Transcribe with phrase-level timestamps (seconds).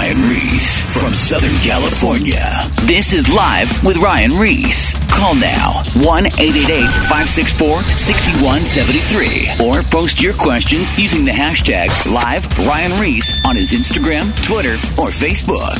[0.00, 2.40] Ryan Ries from Southern California.
[2.84, 4.94] This is Live with Ryan Ries.
[5.10, 12.98] Call now 1 888 564 6173 or post your questions using the hashtag Live Ryan
[12.98, 15.76] Ries on his Instagram, Twitter, or Facebook.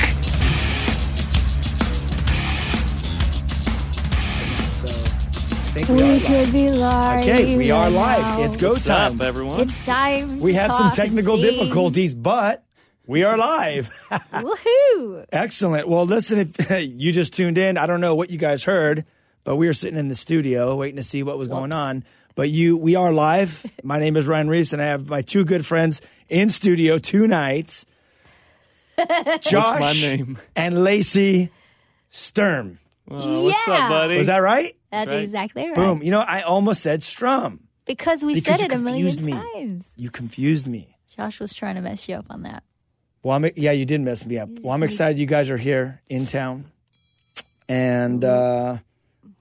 [4.82, 7.21] So, I think we, We could be live.
[7.23, 8.21] Okay, we are live.
[8.21, 8.43] now.
[8.43, 9.18] It's go What's time.
[9.18, 9.61] up, everyone?
[9.61, 10.41] It's time.
[10.41, 11.57] we to had some talk and technical sing.
[11.57, 12.67] difficulties, but
[13.11, 13.91] we are live.
[14.11, 15.27] Woohoo!
[15.32, 15.89] Excellent.
[15.89, 16.71] Well, listen, if
[17.01, 19.05] you just tuned in, I don't know what you guys heard,
[19.43, 22.04] but we were sitting in the studio waiting to see what was going on.
[22.37, 23.67] But you, we are live.
[23.82, 27.27] My name is Ryan Ries, and I have my two good friends in studio two
[27.27, 27.85] nights.
[29.40, 30.39] Josh my name?
[30.54, 31.51] and Lacey
[32.11, 32.79] Sturm.
[33.11, 33.75] Oh, what's Yeah.
[33.75, 34.19] up, buddy?
[34.19, 34.73] Was that right?
[34.92, 35.20] That's right.
[35.25, 35.75] exactly right.
[35.75, 36.03] Boom.
[36.03, 37.61] You know, I almost said Strum.
[37.87, 39.33] Because we Because said it a million confused me.
[39.33, 39.89] times.
[39.97, 40.97] You confused me.
[41.17, 42.62] Josh was trying to mess you up on that.
[43.23, 44.49] Well, I'm, yeah, you did mess me up.
[44.63, 46.65] Well, I'm excited you guys are here in town.
[47.69, 48.79] And uh,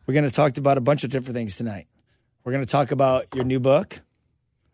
[0.05, 1.87] we're going to talk about a bunch of different things tonight.
[2.43, 4.01] We're going to talk about your new book.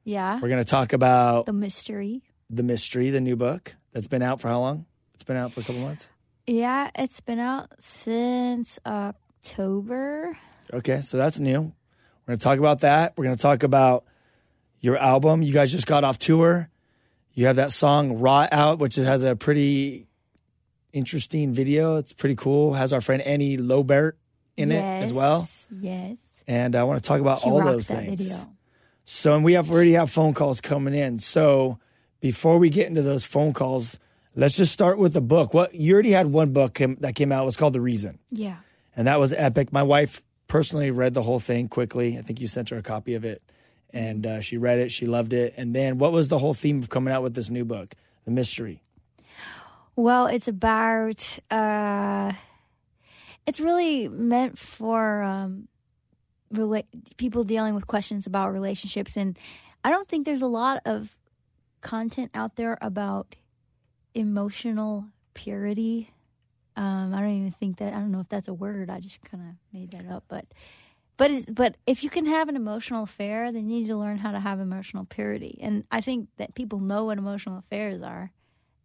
[0.03, 0.39] Yeah.
[0.39, 2.23] We're going to talk about The mystery.
[2.49, 4.85] The Mystery, the new book that's been out for how long?
[5.15, 6.09] It's been out for a couple months.
[6.45, 10.37] Yeah, it's been out since October.
[10.71, 11.61] Okay, so that's new.
[11.61, 13.13] We're going to talk about that.
[13.17, 14.05] We're going to talk about
[14.79, 15.41] your album.
[15.41, 16.69] You guys just got off tour.
[17.35, 20.07] You have that song Raw out, which has a pretty
[20.93, 21.97] interesting video.
[21.97, 22.73] It's pretty cool.
[22.73, 24.17] Has our friend Annie Lobert
[24.55, 25.47] in it as well.
[25.79, 26.17] Yes.
[26.47, 28.29] And I want to talk about She all those that things.
[28.31, 28.49] video.
[29.03, 31.19] So, and we have already have phone calls coming in.
[31.19, 31.77] So,
[32.21, 33.99] before we get into those phone calls,
[34.35, 35.53] let's just start with the book.
[35.53, 37.43] What you already had one book came, that came out.
[37.43, 38.57] It was called The Reason, Yeah.
[38.95, 39.73] and that was epic.
[39.73, 42.17] My wife personally read the whole thing quickly.
[42.17, 43.43] I think you sent her a copy of it,
[43.95, 44.91] and uh, she read it.
[44.91, 45.53] She loved it.
[45.55, 48.31] And then, what was the whole theme of coming out with this new book, The
[48.31, 48.83] Mystery?
[49.95, 52.33] Well, it's about uh
[53.47, 55.69] it's really meant for um
[56.53, 56.83] rela-
[57.15, 59.39] people dealing with questions about relationships and
[59.85, 61.15] I don't think there's a lot of
[61.79, 63.35] content out there about
[64.13, 66.11] emotional purity.
[66.75, 68.89] Um I don't even think that I don't know if that's a word.
[68.89, 70.45] I just kind of made that up, but
[71.17, 74.31] but but if you can have an emotional affair, then you need to learn how
[74.31, 75.59] to have emotional purity.
[75.61, 78.31] And I think that people know what emotional affairs are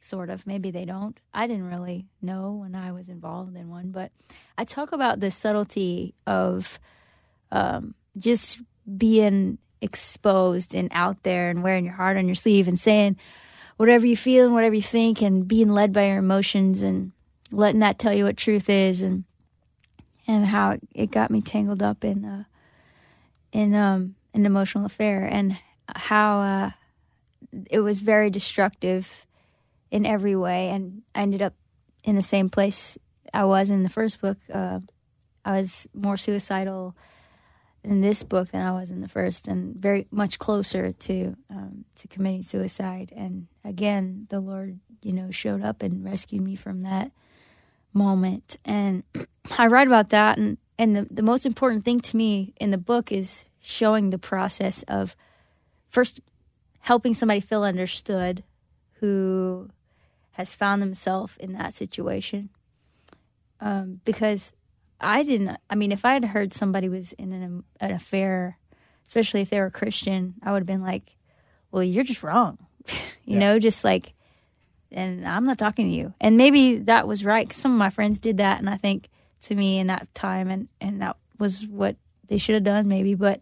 [0.01, 0.47] sort of.
[0.47, 1.19] Maybe they don't.
[1.35, 4.13] I didn't really know when I was involved in one, but
[4.57, 6.79] I talk about the subtlety of
[7.51, 8.61] um, just
[8.97, 13.17] being exposed and out there and wearing your heart on your sleeve and saying
[13.77, 17.13] whatever you feel and whatever you think and being led by your emotions and
[17.51, 19.25] letting that tell you what truth is and
[20.31, 22.45] and how it, got me tangled up in uh,
[23.53, 25.59] in um, an emotional affair and
[25.95, 26.71] how uh,
[27.69, 29.27] it was very destructive
[29.91, 31.55] in every way and I ended up
[32.05, 32.97] in the same place
[33.35, 34.39] I was in the first book.
[34.53, 34.81] Uh,
[35.45, 36.97] I was more suicidal
[37.83, 41.85] in this book than I was in the first, and very much closer to um,
[41.97, 43.13] to committing suicide.
[43.17, 47.13] And again, the Lord, you know, showed up and rescued me from that
[47.93, 48.57] moment.
[48.65, 49.03] And
[49.59, 52.79] I write about that, and and the the most important thing to me in the
[52.79, 55.17] book is showing the process of
[55.89, 56.21] first
[56.81, 58.43] helping somebody feel understood
[59.01, 59.69] who
[60.33, 62.49] has found themselves in that situation.
[63.61, 64.53] Um, because
[65.01, 68.59] I didn't, I mean, if I had heard somebody was in an, an affair,
[69.05, 71.17] especially if they were a Christian, I would have been like,
[71.71, 72.57] well, you're just wrong.
[72.89, 73.39] you Yeah.
[73.39, 74.15] know, just like,
[74.93, 76.15] and I'm not talking to you.
[76.21, 78.59] And maybe that was right 'cause some of my friends did that.
[78.59, 79.09] And I think
[79.43, 81.97] to me in that time, and, and that was what
[82.29, 83.15] they should have done, maybe.
[83.15, 83.41] But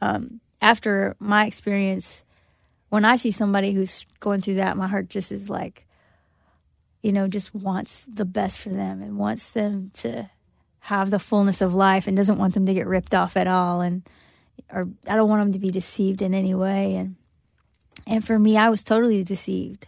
[0.00, 2.22] um, after my experience,
[2.88, 5.86] when I see somebody who's going through that, my heart just is like,
[7.02, 10.30] you know, just wants the best for them and wants them to
[10.80, 13.80] have the fullness of life and doesn't want them to get ripped off at all
[13.80, 14.02] and
[14.72, 17.14] or I don't want them to be deceived in any way and
[18.04, 19.86] and for me I was totally deceived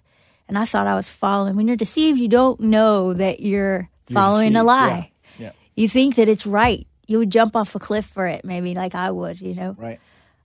[0.49, 4.14] and I thought I was following when you're deceived you don't know that you're, You're
[4.20, 5.52] following a lie Yeah.
[5.75, 8.94] you think that it's right you would jump off a cliff for it maybe like
[8.94, 10.00] I would you know Right.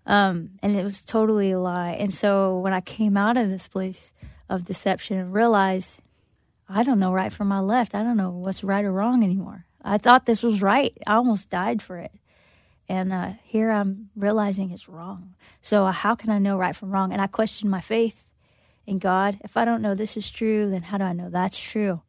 [0.06, 1.92] um, and it was totally a lie.
[2.00, 4.12] And so when I came out of this place
[4.50, 6.00] of deception and realized
[6.68, 9.66] I don't know right from my left, I don't know what's right or wrong anymore.
[9.84, 10.96] I thought this was right.
[11.08, 12.12] I almost died for it.
[12.88, 15.36] And uh, here I'm realizing it's wrong.
[15.62, 17.12] So uh, how can I know right from wrong?
[17.14, 18.26] And I questioned my faith
[18.90, 19.40] in God.
[19.44, 22.02] If I don't know this is true, then how do I know that's true?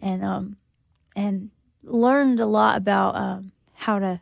[0.00, 0.56] And um,
[1.14, 1.50] and
[1.84, 4.20] learned a lot about um, how to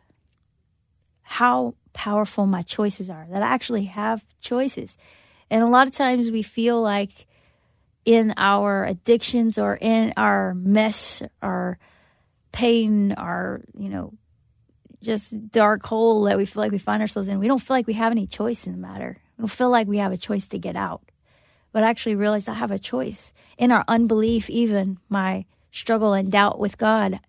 [1.23, 4.97] how powerful my choices are, that I actually have choices.
[5.49, 7.25] And a lot of times we feel like
[8.05, 11.79] in our addictions or in our mess, our
[12.51, 14.13] pain, our, you know,
[15.01, 17.87] just dark hole that we feel like we find ourselves in, we don't feel like
[17.87, 19.19] we have any choice in the matter.
[19.37, 21.01] We don't feel like we have a choice to get out.
[21.77, 23.33] But I actually realized I have a choice.
[23.55, 27.19] In our unbelief, even my struggle and doubt with God,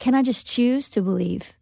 [0.00, 1.52] can I just choose to believe?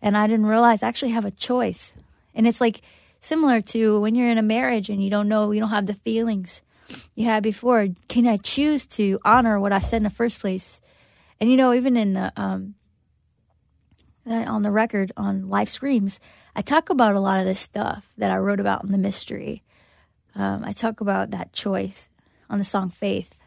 [0.00, 1.92] And I didn't realize I actually have a choice.
[2.36, 2.82] And it's like
[3.18, 5.94] similar to when you're in a marriage and you don't know, you don't have the
[5.94, 6.62] feelings
[7.16, 7.88] you had before.
[8.06, 10.80] Can I choose to honor what I said in the first place?
[11.40, 12.76] And you know, even in the um,
[14.24, 16.20] on the record on Life Screams,
[16.54, 19.64] I talk about a lot of this stuff that I wrote about in the mystery.
[20.34, 22.08] Um, I talk about that choice
[22.48, 23.38] on the song Faith,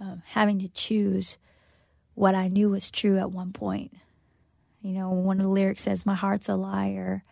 [0.00, 1.38] um, having to choose
[2.14, 3.94] what I knew was true at one point.
[4.82, 7.24] You know, one of the lyrics says, My heart's a liar,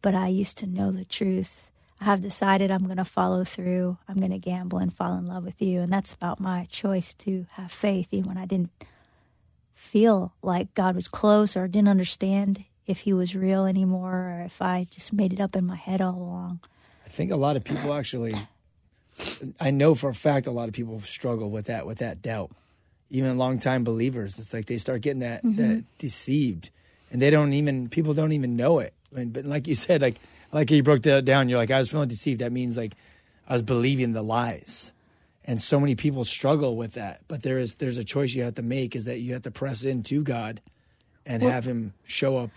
[0.00, 1.70] but I used to know the truth.
[2.00, 3.98] I have decided I'm going to follow through.
[4.08, 5.80] I'm going to gamble and fall in love with you.
[5.80, 8.72] And that's about my choice to have faith, even when I didn't
[9.74, 14.60] feel like God was close or didn't understand if he was real anymore or if
[14.60, 16.60] I just made it up in my head all along.
[17.12, 18.34] I think a lot of people actually,
[19.60, 22.52] I know for a fact, a lot of people struggle with that, with that doubt.
[23.10, 25.56] Even longtime believers, it's like they start getting that, mm-hmm.
[25.56, 26.70] that deceived
[27.10, 28.94] and they don't even, people don't even know it.
[29.14, 30.16] And, but like you said, like,
[30.52, 32.40] like you broke that down, you're like, I was feeling deceived.
[32.40, 32.94] That means like
[33.46, 34.94] I was believing the lies
[35.44, 38.54] and so many people struggle with that but there is there's a choice you have
[38.54, 40.60] to make is that you have to press into god
[41.26, 42.50] and well, have him show up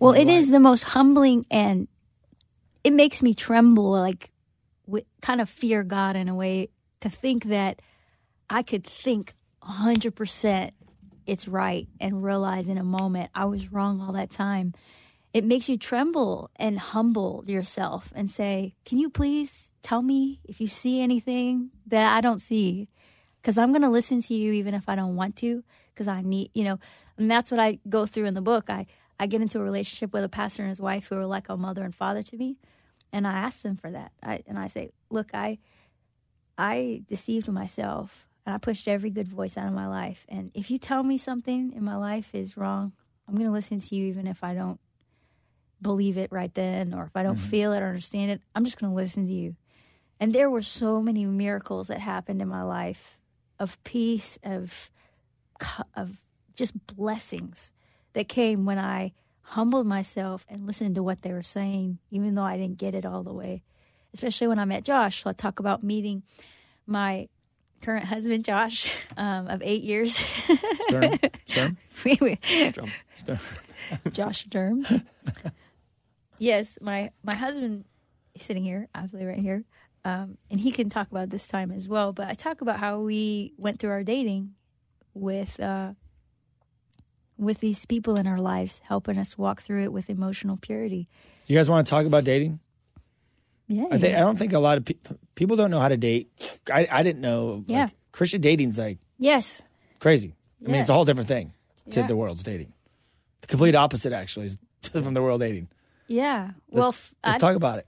[0.00, 0.38] well it life.
[0.38, 1.86] is the most humbling and
[2.84, 4.30] it makes me tremble like
[5.20, 6.68] kind of fear god in a way
[7.00, 7.80] to think that
[8.48, 9.32] i could think
[9.62, 10.70] 100%
[11.26, 14.74] it's right and realize in a moment i was wrong all that time
[15.34, 20.60] it makes you tremble and humble yourself and say, Can you please tell me if
[20.60, 22.88] you see anything that I don't see?
[23.42, 26.22] Because I'm going to listen to you even if I don't want to, because I
[26.22, 26.78] need, you know,
[27.18, 28.70] and that's what I go through in the book.
[28.70, 28.86] I,
[29.18, 31.56] I get into a relationship with a pastor and his wife who are like a
[31.56, 32.58] mother and father to me.
[33.12, 34.12] And I ask them for that.
[34.22, 35.58] I, and I say, Look, I,
[36.58, 40.26] I deceived myself and I pushed every good voice out of my life.
[40.28, 42.92] And if you tell me something in my life is wrong,
[43.28, 44.80] I'm going to listen to you even if I don't
[45.80, 47.50] believe it right then or if I don't mm-hmm.
[47.50, 49.56] feel it or understand it, I'm just going to listen to you.
[50.20, 53.18] And there were so many miracles that happened in my life
[53.58, 54.90] of peace, of
[55.94, 56.20] of
[56.56, 57.72] just blessings
[58.14, 59.12] that came when I
[59.42, 63.04] humbled myself and listened to what they were saying, even though I didn't get it
[63.04, 63.62] all the way.
[64.14, 65.22] Especially when I met Josh.
[65.22, 66.22] So I talk about meeting
[66.86, 67.28] my
[67.82, 70.24] current husband, Josh, um, of eight years.
[70.82, 71.18] Sturm.
[71.44, 71.78] Sturm.
[73.16, 73.38] Sturm.
[74.12, 74.86] Josh Sturm.
[76.38, 77.84] yes, my my husband
[78.34, 79.64] is sitting here, absolutely right here,
[80.04, 82.12] um, and he can talk about this time as well.
[82.12, 84.54] But I talk about how we went through our dating
[85.12, 85.92] with uh,
[87.44, 91.08] with these people in our lives, helping us walk through it with emotional purity.
[91.46, 92.60] You guys want to talk about dating?
[93.66, 94.96] Yeah, I think I don't think a lot of pe-
[95.34, 96.30] people don't know how to date.
[96.70, 97.64] I I didn't know.
[97.66, 99.62] Yeah, like, Christian dating's like yes,
[100.00, 100.34] crazy.
[100.60, 100.72] I yeah.
[100.72, 101.54] mean, it's a whole different thing
[101.90, 102.06] to yeah.
[102.06, 102.72] the world's dating.
[103.40, 104.58] The complete opposite, actually, is
[104.90, 105.68] from the world dating.
[106.06, 106.50] Yeah.
[106.70, 107.86] Well, let's, let's talk about it.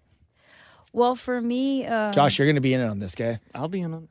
[0.93, 3.39] Well, for me, um, Josh, you're going to be in on this, okay?
[3.55, 4.09] I'll be in on.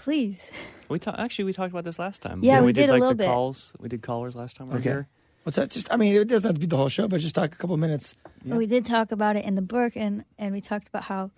[0.00, 0.50] Please.
[0.88, 2.42] We ta- actually we talked about this last time.
[2.42, 3.26] Yeah, we, we did, did, like a little the bit.
[3.26, 3.74] calls.
[3.78, 4.68] We did callers last time.
[4.68, 4.82] We okay.
[4.82, 5.08] Here.
[5.44, 5.70] What's that?
[5.70, 7.56] Just I mean, it doesn't have to be the whole show, but just talk a
[7.56, 8.14] couple minutes.
[8.44, 8.56] Yeah.
[8.56, 11.30] We did talk about it in the book, and and we talked about how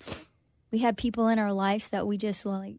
[0.71, 2.77] we had people in our lives that we just like.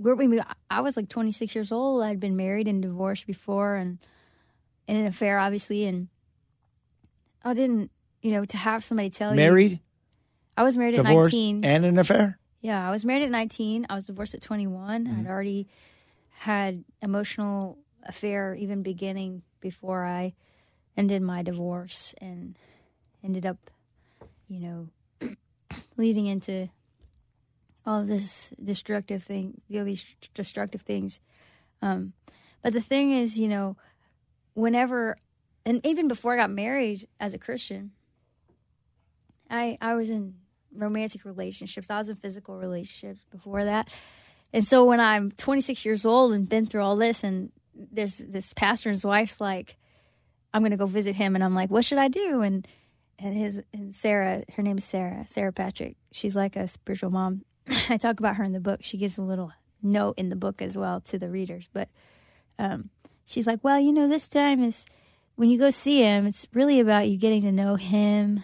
[0.00, 2.04] We're, we, I was like 26 years old.
[2.04, 3.98] I'd been married and divorced before, and
[4.86, 6.06] in an affair, obviously, and
[7.44, 7.90] I didn't
[8.22, 9.38] you know, to have somebody tell married?
[9.38, 9.52] you.
[9.52, 9.80] Married?
[10.56, 11.64] I was married Divorced at 19.
[11.64, 12.37] And an affair?
[12.60, 13.86] Yeah, I was married at 19.
[13.88, 15.04] I was divorced at 21.
[15.04, 15.20] Mm-hmm.
[15.20, 15.68] I'd already
[16.30, 20.34] had emotional affair even beginning before I
[20.96, 22.56] ended my divorce and
[23.22, 23.70] ended up,
[24.48, 24.60] you
[25.20, 25.36] know,
[25.96, 26.68] leading into
[27.86, 31.20] all this destructive thing, all these destructive things.
[31.80, 32.12] Um,
[32.62, 33.76] but the thing is, you know,
[34.54, 35.16] whenever,
[35.64, 37.92] and even before I got married as a Christian,
[39.48, 40.34] I I was in
[40.74, 41.90] romantic relationships.
[41.90, 43.92] I was in physical relationships before that.
[44.52, 48.52] And so when I'm 26 years old and been through all this, and there's this
[48.52, 49.76] pastor and his wife's like,
[50.52, 52.40] I'm going to go visit him, and I'm like, what should I do?
[52.40, 52.66] And
[53.18, 55.96] and his and Sarah, her name is Sarah, Sarah Patrick.
[56.12, 57.42] She's like a spiritual mom.
[57.88, 58.80] I talk about her in the book.
[58.82, 61.88] She gives a little note in the book as well to the readers, but
[62.58, 62.90] um,
[63.26, 64.86] she's like, well, you know, this time is
[65.36, 66.26] when you go see him.
[66.26, 68.42] It's really about you getting to know him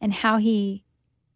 [0.00, 0.84] and how he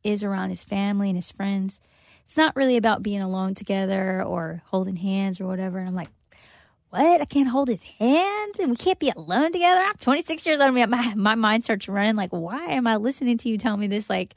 [0.07, 1.81] is around his family and his friends.
[2.25, 5.79] it's not really about being alone together or holding hands or whatever.
[5.79, 6.11] And I'm like,
[6.91, 7.21] what?
[7.21, 9.81] I can't hold his hand and we can't be alone together.
[9.81, 10.75] I'm 26 years old.
[10.75, 14.09] My, my mind starts running like, why am I listening to you tell me this?
[14.09, 14.35] Like,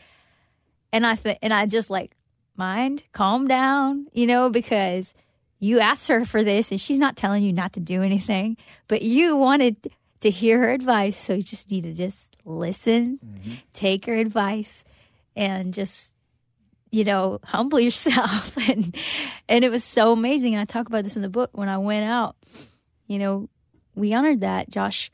[0.91, 2.11] and I th- and I just like,
[2.55, 5.13] mind, calm down, you know, because
[5.59, 8.57] you asked her for this and she's not telling you not to do anything,
[8.87, 9.77] but you wanted
[10.21, 11.17] to hear her advice.
[11.17, 13.53] So you just need to just listen, mm-hmm.
[13.73, 14.83] take her advice
[15.39, 16.11] and just
[16.91, 18.55] you know, humble yourself.
[18.69, 18.95] and
[19.47, 20.53] and it was so amazing.
[20.53, 22.35] And I talk about this in the book when I went out.
[23.07, 23.49] You know,
[23.95, 24.69] we honored that.
[24.69, 25.11] Josh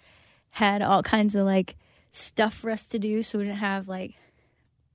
[0.50, 1.76] had all kinds of like
[2.12, 4.16] stuff for us to do, so we didn't have like,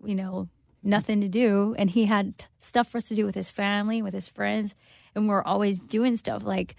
[0.05, 0.49] you know,
[0.83, 1.75] nothing to do.
[1.79, 4.75] And he had stuff for us to do with his family, with his friends,
[5.15, 6.77] and we're always doing stuff like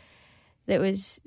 [0.68, 1.20] that was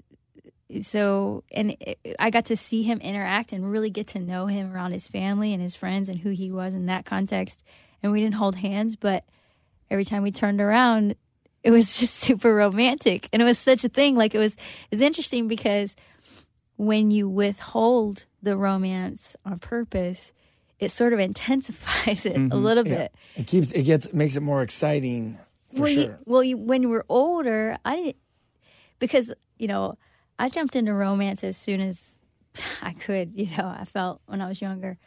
[0.83, 4.73] so and it, I got to see him interact and really get to know him
[4.73, 7.63] around his family and his friends and who he was in that context
[8.05, 9.25] and we didn't hold hands, but
[9.91, 11.17] every time we turned around,
[11.63, 13.29] it was just super romantic.
[13.33, 14.15] And it was such a thing.
[14.15, 14.57] Like it was
[14.91, 15.97] it's interesting because
[16.77, 20.33] when you withhold the romance on purpose,
[20.79, 22.53] it sort of intensifies it mm-hmm.
[22.53, 22.95] a little yeah.
[22.95, 23.15] bit.
[23.37, 25.39] It keeps it gets makes it more exciting
[25.73, 26.03] for well, sure.
[26.03, 28.15] You, well, you, when were older, I
[28.99, 29.97] because you know
[30.39, 32.19] I jumped into romance as soon as
[32.83, 33.33] I could.
[33.35, 34.99] You know, I felt when I was younger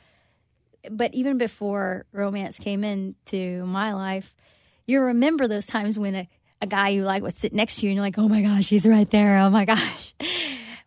[0.91, 4.33] but even before romance came into my life,
[4.85, 6.29] you remember those times when a,
[6.61, 8.69] a guy you like would sit next to you and you're like, oh my gosh,
[8.69, 9.37] he's right there.
[9.39, 10.13] Oh my gosh.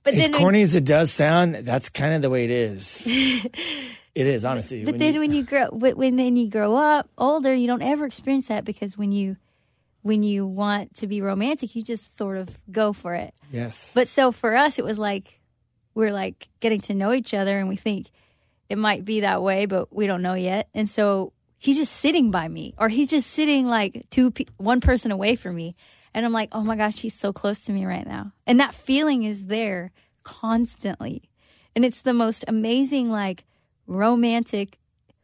[0.03, 3.03] But as corny as it does sound, that's kind of the way it is.
[3.07, 4.85] it is honestly.
[4.85, 7.83] But, but then you, when you grow, when then you grow up older, you don't
[7.83, 9.37] ever experience that because when you
[10.03, 13.35] when you want to be romantic, you just sort of go for it.
[13.53, 13.93] Yes.
[13.95, 15.41] But so for us, it was like
[15.95, 18.09] we're like getting to know each other, and we think
[18.69, 20.69] it might be that way, but we don't know yet.
[20.75, 25.11] And so he's just sitting by me, or he's just sitting like two, one person
[25.11, 25.77] away from me,
[26.15, 28.75] and I'm like, oh my gosh, he's so close to me right now, and that
[28.75, 29.93] feeling is there
[30.23, 31.29] constantly,
[31.75, 33.45] and it's the most amazing, like
[33.87, 34.79] romantic,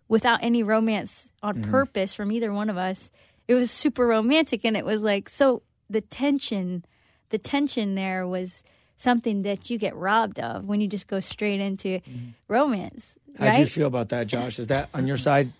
[0.09, 1.71] without any romance on mm-hmm.
[1.71, 3.11] purpose from either one of us.
[3.49, 6.85] It was super romantic, and it was like so the tension,
[7.31, 8.63] the tension there was
[8.97, 12.31] something that you get robbed of when you just go straight into mm-hmm.
[12.49, 13.15] romance.
[13.39, 14.59] How do you feel about that, Josh?
[14.59, 15.53] Is that on your side?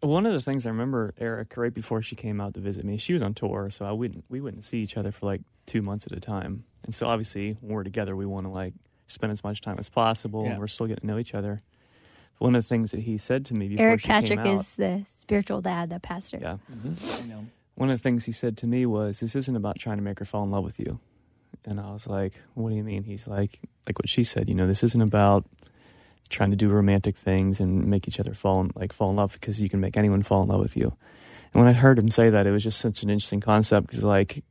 [0.00, 2.98] One of the things I remember, Eric, right before she came out to visit me,
[2.98, 5.80] she was on tour, so I wouldn't we wouldn't see each other for like two
[5.80, 6.64] months at a time.
[6.84, 8.74] And so obviously, when we're together, we want to like
[9.06, 10.44] spend as much time as possible.
[10.44, 10.58] Yeah.
[10.58, 11.60] We're still getting to know each other.
[12.38, 14.56] But one of the things that he said to me before Eric she Patrick came
[14.56, 16.38] out, is the spiritual dad, the pastor.
[16.40, 17.24] Yeah, mm-hmm.
[17.24, 17.46] I know.
[17.74, 20.18] One of the things he said to me was, "This isn't about trying to make
[20.18, 21.00] her fall in love with you."
[21.64, 24.48] And I was like, "What do you mean?" He's like, "Like what she said.
[24.48, 25.46] You know, this isn't about."
[26.32, 29.34] trying to do romantic things and make each other fall in, like fall in love
[29.34, 30.96] because you can make anyone fall in love with you.
[31.52, 34.02] And when I heard him say that, it was just such an interesting concept because
[34.02, 34.42] like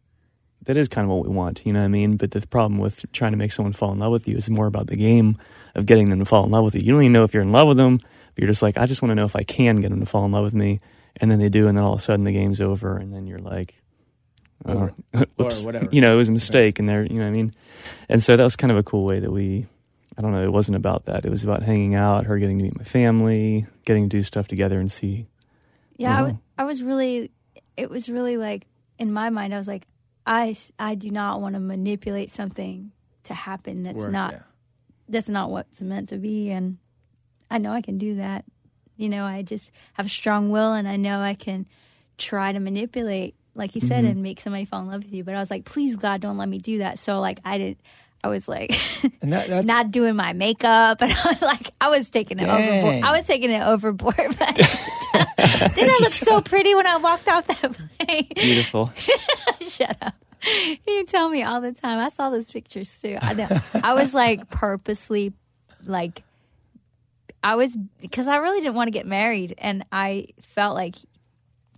[0.64, 2.18] that is kind of what we want, you know what I mean?
[2.18, 4.68] But the problem with trying to make someone fall in love with you is more
[4.68, 5.38] about the game
[5.76, 6.82] of getting them to fall in love with you.
[6.82, 8.86] You don't even know if you're in love with them, but you're just like, I
[8.86, 10.80] just want to know if I can get them to fall in love with me.
[11.18, 13.28] And then they do, and then all of a sudden the game's over, and then
[13.28, 13.76] you're like,
[14.66, 14.94] oh, or,
[15.38, 15.90] or whatever.
[15.92, 17.54] You know, it was a mistake, and they're, you know what I mean?
[18.08, 19.68] And so that was kind of a cool way that we
[20.18, 20.44] I don't know.
[20.44, 21.26] It wasn't about that.
[21.26, 24.48] It was about hanging out, her getting to meet my family, getting to do stuff
[24.48, 25.28] together and see.
[25.98, 27.32] Yeah, I, w- I was really.
[27.78, 28.68] It was really like
[29.00, 29.54] in my mind.
[29.54, 29.88] I was like,
[30.26, 32.92] I I do not want to manipulate something
[33.24, 34.44] to happen that's Work, not yeah.
[35.10, 36.78] that's not what's meant to be, and
[37.50, 38.46] I know I can do that.
[38.98, 41.66] You know, I just have a strong will, and I know I can
[42.18, 44.12] try to manipulate, like you said, mm-hmm.
[44.12, 45.24] and make somebody fall in love with you.
[45.24, 47.00] But I was like, please God, don't let me do that.
[47.00, 47.82] So like, I didn't.
[48.24, 48.80] I was like
[49.22, 52.70] that, not doing my makeup, and I was like, I was taking it Dang.
[52.70, 53.04] overboard.
[53.04, 54.16] I was taking it overboard.
[55.12, 58.28] But did I look so pretty when I walked off that plane?
[58.34, 58.92] Beautiful.
[59.60, 60.16] Shut up.
[60.88, 62.00] You tell me all the time.
[62.00, 63.18] I saw those pictures too.
[63.22, 63.48] I know.
[63.84, 65.34] I was like purposely,
[65.84, 66.24] like,
[67.44, 70.96] I was because I really didn't want to get married, and I felt like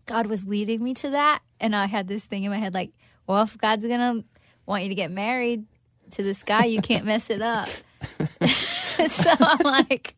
[0.05, 2.91] God was leading me to that, and I had this thing in my head, like,
[3.25, 4.23] well, if God's gonna
[4.65, 5.65] want you to get married,
[6.11, 7.69] to this guy, you can't mess it up.
[9.09, 10.15] so I'm like,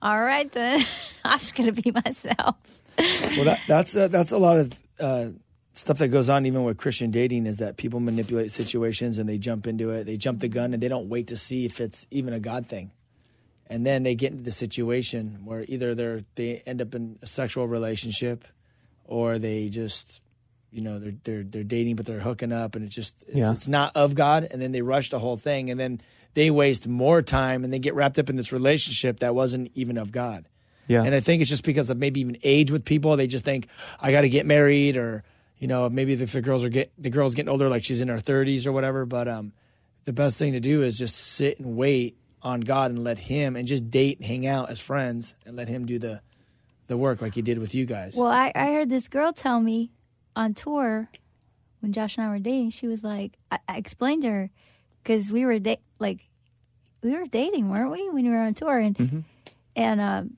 [0.00, 0.84] all right then,
[1.24, 2.56] I'm just gonna be myself.
[2.98, 5.28] well, that, that's uh, that's a lot of uh,
[5.74, 9.38] stuff that goes on even with Christian dating is that people manipulate situations and they
[9.38, 12.06] jump into it, they jump the gun, and they don't wait to see if it's
[12.10, 12.90] even a God thing,
[13.66, 17.26] and then they get into the situation where either they're they end up in a
[17.26, 18.44] sexual relationship,
[19.04, 20.22] or they just
[20.72, 23.52] you know they're they're they're dating but they're hooking up and it's just it's, yeah.
[23.52, 26.00] it's not of God and then they rush the whole thing and then
[26.34, 29.98] they waste more time and they get wrapped up in this relationship that wasn't even
[29.98, 30.46] of God.
[30.88, 31.04] Yeah.
[31.04, 33.16] And I think it's just because of maybe even age with people.
[33.16, 33.68] They just think
[34.00, 35.22] I got to get married, or
[35.58, 38.08] you know, maybe if the girls are get the girl's getting older, like she's in
[38.08, 39.06] her thirties or whatever.
[39.06, 39.52] But um,
[40.04, 43.54] the best thing to do is just sit and wait on God and let Him
[43.56, 46.20] and just date and hang out as friends and let Him do the
[46.88, 48.16] the work like He did with you guys.
[48.16, 49.92] Well, I, I heard this girl tell me
[50.34, 51.08] on tour
[51.80, 52.70] when Josh and I were dating.
[52.70, 54.50] She was like, I, I explained to her
[55.02, 56.28] because we were da- like,
[57.02, 58.78] we were dating, weren't we, when we were on tour?
[58.78, 59.24] And
[59.76, 60.36] and um,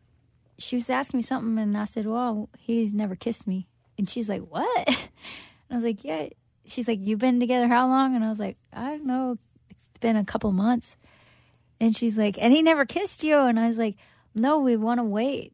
[0.58, 3.66] she was asking me something, and I said, "Well, he's never kissed me."
[3.98, 6.28] And she's like, "What?" And I was like, "Yeah."
[6.66, 9.38] She's like, "You've been together how long?" And I was like, "I don't know.
[9.70, 10.96] It's been a couple months."
[11.80, 13.96] And she's like, "And he never kissed you?" And I was like,
[14.34, 15.53] "No, we want to wait."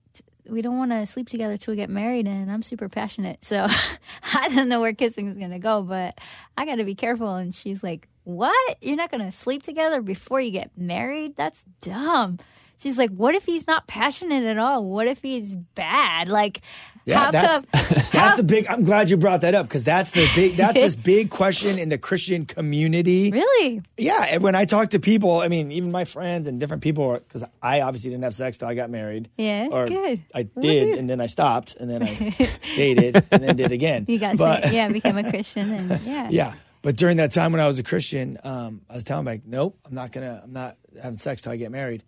[0.51, 3.67] We don't want to sleep together till we get married and i'm super passionate so
[4.35, 6.19] i don't know where kissing is going to go but
[6.57, 7.35] i got to be careful.
[7.35, 8.77] And she's like what?
[8.81, 11.37] You're not going to sleep together before you get married?
[11.37, 12.39] That's dumb
[12.81, 16.61] she's like what if he's not passionate at all what if he's bad like
[17.05, 18.67] Yeah, how that's come that's a big.
[18.69, 20.57] I'm glad you brought that up because that's the big.
[20.57, 23.31] That's this big question in the Christian community.
[23.31, 26.83] really Yeah, and when I talk to people, I mean, even my friends and different
[26.83, 29.31] people, because I obviously didn't have sex till I got married.
[29.39, 30.23] Yeah, or good.
[30.35, 30.61] I Woohoo.
[30.61, 32.37] did, and then I stopped, and then I
[32.77, 34.05] dated, and then did again.
[34.07, 36.55] you got but, saved, yeah became a christian and yeah yeah.
[36.83, 39.45] But during that time when I was a Christian, um, I was telling them like,
[39.45, 42.05] nope, I'm not gonna, I'm not having sex till I get married,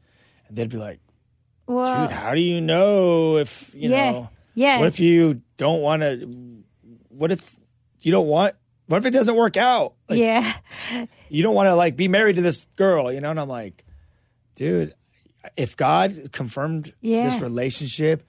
[0.54, 1.00] they'd be like,
[1.66, 4.30] well, dude, how do you know if you yeah know?
[4.54, 6.62] yeah What if you don't want to?
[7.08, 7.56] What if
[8.00, 8.54] you don't want?
[8.86, 9.94] What if it doesn't work out?
[10.08, 10.52] Like, yeah
[11.28, 13.30] you don't want to like be married to this girl, you know?
[13.30, 13.84] And I'm like,
[14.56, 14.94] dude,
[15.56, 17.22] if God confirmed Yeah.
[17.24, 18.26] this relationship,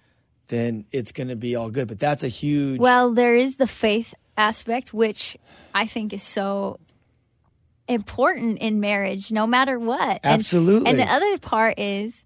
[0.48, 1.88] then it's going to be all good.
[1.88, 2.80] But that's a huge.
[2.80, 5.36] Well, there is the faith aspect, which
[5.74, 6.80] I think is so
[7.88, 10.20] important in marriage, no matter what.
[10.24, 10.90] And- Absolutely.
[10.90, 12.25] And, the other part is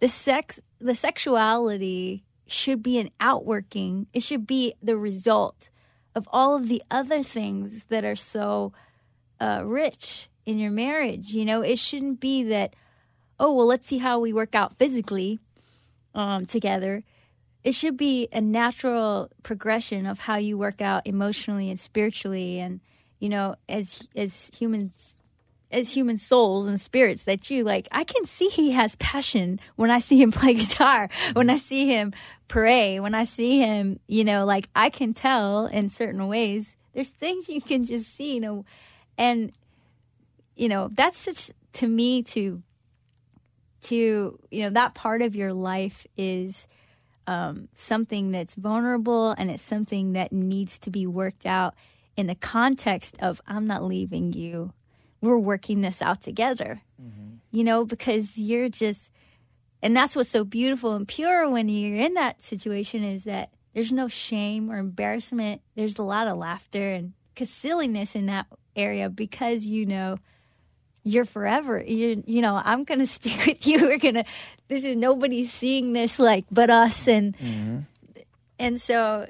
[0.00, 4.06] the sex, the sexuality should be an outworking.
[4.12, 5.70] It should be the result
[6.14, 8.72] of all of the other things that are so
[9.40, 11.34] uh, rich in your marriage.
[11.34, 12.74] You know, it shouldn't be that.
[13.38, 15.38] Oh well, let's see how we work out physically
[16.14, 17.04] um, together
[17.66, 22.80] it should be a natural progression of how you work out emotionally and spiritually and
[23.18, 25.16] you know as as humans
[25.70, 29.90] as human souls and spirits that you like i can see he has passion when
[29.90, 32.12] i see him play guitar when i see him
[32.48, 36.76] pray when i see him you know like i can tell in certain ways.
[36.94, 38.64] There's things you can just see you know
[39.18, 39.52] and
[40.54, 42.62] you know that's just to me to
[43.82, 46.66] to you know that part of your life is
[47.26, 51.74] um, something that's vulnerable and it's something that needs to be worked out
[52.16, 54.72] in the context of i'm not leaving you
[55.20, 57.36] we're working this out together mm-hmm.
[57.50, 59.10] you know because you're just
[59.82, 63.92] and that's what's so beautiful and pure when you're in that situation is that there's
[63.92, 67.12] no shame or embarrassment there's a lot of laughter and
[67.44, 70.16] silliness in that area because you know
[71.06, 71.82] you're forever.
[71.86, 73.80] You you know, I'm gonna stick with you.
[73.82, 74.24] We're gonna.
[74.68, 77.78] This is nobody's seeing this like but us, and mm-hmm.
[78.58, 79.28] and so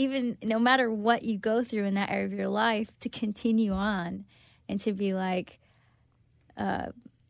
[0.00, 3.72] even no matter what you go through in that area of your life, to continue
[3.72, 4.24] on
[4.68, 5.58] and to be like,
[6.56, 6.86] uh,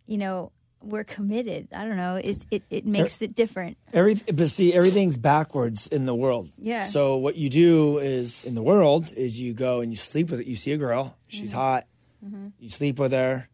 [0.06, 0.52] you know,
[0.82, 1.68] we're committed.
[1.72, 2.16] I don't know.
[2.16, 3.76] It it it makes it different.
[3.92, 6.50] Every, but see, everything's backwards in the world.
[6.56, 6.84] Yeah.
[6.84, 10.40] So what you do is in the world is you go and you sleep with
[10.40, 10.46] it.
[10.46, 11.58] You see a girl, she's mm-hmm.
[11.58, 11.86] hot.
[12.24, 12.48] Mm-hmm.
[12.58, 13.48] You sleep with her,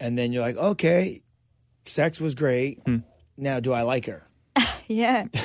[0.00, 1.22] and then you're like, okay,
[1.84, 2.80] sex was great.
[2.86, 2.98] Hmm.
[3.36, 4.26] Now, do I like her?
[4.88, 5.26] Yeah.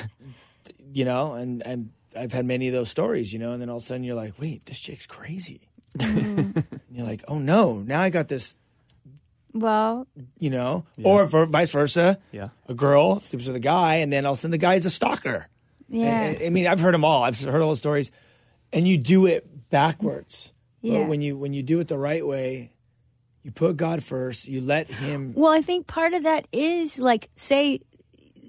[0.93, 3.32] You know, and and I've had many of those stories.
[3.34, 5.62] You know, and then all of a sudden you're like, wait, this chick's crazy.
[5.97, 6.39] Mm-hmm.
[6.39, 8.56] And you're like, oh no, now I got this.
[9.53, 10.06] Well,
[10.38, 12.19] You know, or for vice versa.
[12.32, 12.49] Yeah.
[12.67, 14.86] A girl sleeps with a guy, and then all of a sudden the guy is
[14.86, 15.47] a stalker.
[15.89, 16.21] yeah.
[16.23, 17.23] And- I mean, I've heard them all.
[17.23, 18.12] I've heard all those stories,
[18.71, 20.51] and you do it backwards.
[20.82, 20.99] Yeah.
[20.99, 22.71] But when you when you do it the right way,
[23.41, 24.47] you put God first.
[24.47, 25.34] You let Him.
[25.34, 27.80] Well, I think part of that is like, say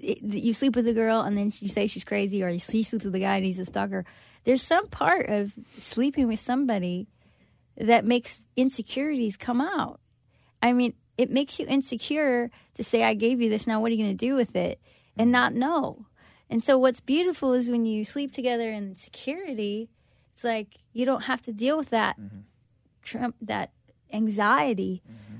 [0.01, 2.91] it- you sleep with a girl and then you say she's crazy, or she sleeps
[2.91, 4.05] with a guy and he's a stalker.
[4.43, 7.07] There's some part of sleeping with somebody
[7.77, 9.99] that makes insecurities come out.
[10.61, 13.95] I mean, it makes you insecure to say, I gave you this, now what are
[13.95, 14.79] you going to do with it?
[15.17, 16.05] And not know.
[16.49, 19.89] And so, what's beautiful is when you sleep together in security,
[20.33, 22.39] it's like you don't have to deal with that, mm-hmm.
[23.01, 23.71] trum- that
[24.11, 25.03] anxiety.
[25.05, 25.39] Mm-hmm.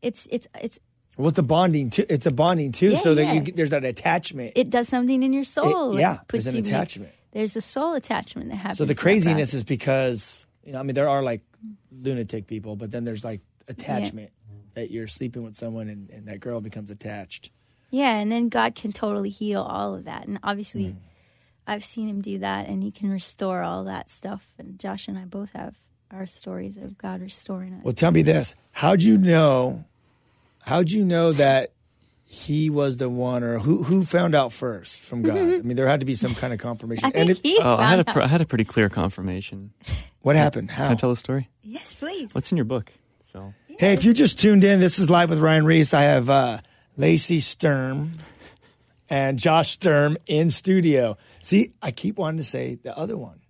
[0.00, 0.78] It's it's it's
[1.20, 2.06] Well, it's a bonding too.
[2.08, 2.90] It's a bonding too.
[2.92, 3.32] Yeah, so that yeah.
[3.34, 4.52] you, there's that attachment.
[4.56, 5.96] it does something in your soul.
[5.96, 7.12] It- yeah, there's an in- attachment.
[7.32, 8.78] there's a soul attachment that happens.
[8.78, 11.42] So the craziness is because you know, I mean, there are like
[11.92, 14.30] lunatic people, but then there's like attachment
[14.74, 17.50] that you're sleeping with someone and, and that girl becomes attached.
[17.90, 20.26] Yeah, and then God can totally heal all of that.
[20.26, 20.96] And obviously, Mm.
[21.66, 24.48] I've seen him do that, and he can restore all that stuff.
[24.58, 25.76] And Josh and I both have
[26.10, 27.84] our stories of God restoring us.
[27.84, 29.84] Well, tell me this: How'd you know?
[30.66, 31.70] How'd you know that
[32.24, 35.36] he was the one, or who who found out first from God?
[35.36, 37.04] I mean, there had to be some kind of confirmation.
[37.06, 38.64] I and think it, he Oh, I had a found pr- I had a pretty
[38.64, 39.72] clear confirmation.
[40.22, 40.70] what happened?
[40.70, 40.84] How?
[40.84, 41.48] Can I tell a story?
[41.62, 42.32] Yes, please.
[42.34, 42.92] What's in your book?
[43.32, 45.94] So Hey, if you just tuned in, this is live with Ryan Ries.
[45.94, 46.58] I have uh,
[46.96, 48.12] Lacey Sturm
[49.08, 51.16] and Josh Sturm in studio.
[51.40, 53.40] See, I keep wanting to say the other one.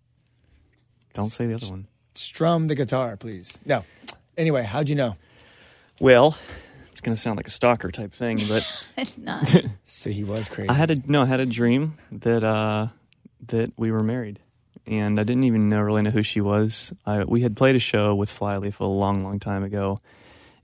[1.14, 1.86] don't say the other one.
[2.14, 3.58] Strum the guitar, please.
[3.66, 3.84] No.
[4.36, 5.16] Anyway, how'd you know?
[5.98, 6.36] Well,
[7.00, 8.62] it's gonna sound like a stalker type thing, but
[8.98, 9.50] It's not.
[9.84, 10.68] So he was crazy.
[10.68, 12.88] I had a no, I had a dream that uh
[13.46, 14.38] that we were married,
[14.86, 16.92] and I didn't even know really know who she was.
[17.06, 20.00] I, we had played a show with Flyleaf a long, long time ago,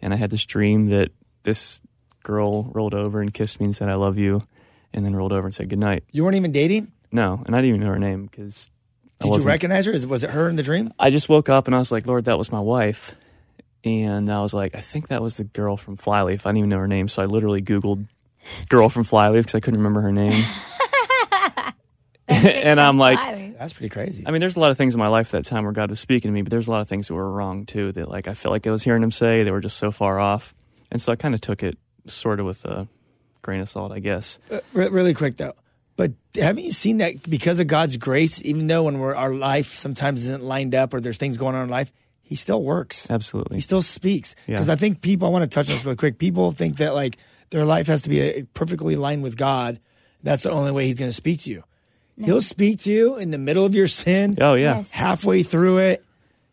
[0.03, 1.11] and I had this dream that
[1.45, 1.81] this
[2.23, 4.43] girl rolled over and kissed me and said I love you,
[4.93, 6.05] and then rolled over and said goodnight.
[6.13, 6.93] you weren't even dating?
[7.11, 8.69] No, and I didn't even know her name because
[9.23, 9.93] Did you recognize her?
[9.93, 10.93] Is, was it her in the dream?
[10.99, 13.15] I just woke up and I was like, Lord, that was my wife.
[13.87, 16.45] And I was like, I think that was the girl from Flyleaf.
[16.45, 17.09] I didn't even know her name.
[17.09, 18.07] So I literally Googled
[18.69, 20.45] girl from Flyleaf because I couldn't remember her name.
[22.29, 24.25] and I'm like, That's pretty crazy.
[24.27, 25.91] I mean, there's a lot of things in my life at that time where God
[25.91, 27.93] was speaking to me, but there's a lot of things that were wrong too.
[27.93, 30.19] That like I felt like I was hearing him say, they were just so far
[30.19, 30.53] off.
[30.91, 32.89] And so I kind of took it sort of with a
[33.43, 34.41] grain of salt, I guess.
[34.51, 35.55] Uh, re- really quick though.
[35.97, 39.79] But haven't you seen that because of God's grace, even though when we're, our life
[39.79, 41.93] sometimes isn't lined up or there's things going on in life,
[42.29, 43.09] He still works.
[43.09, 43.59] Absolutely.
[43.59, 44.35] He still speaks.
[44.49, 44.57] Yeah.
[44.57, 46.19] Because I think people, I want to touch on this really quick.
[46.19, 47.19] People think that like
[47.51, 49.79] their life has to be uh perfectly aligned with God.
[50.25, 51.63] That's the only way He's going to speak to you.
[52.21, 54.79] He'll speak to you in the middle of your sin, Oh yeah.
[54.79, 54.91] Yes.
[54.91, 56.03] halfway through it.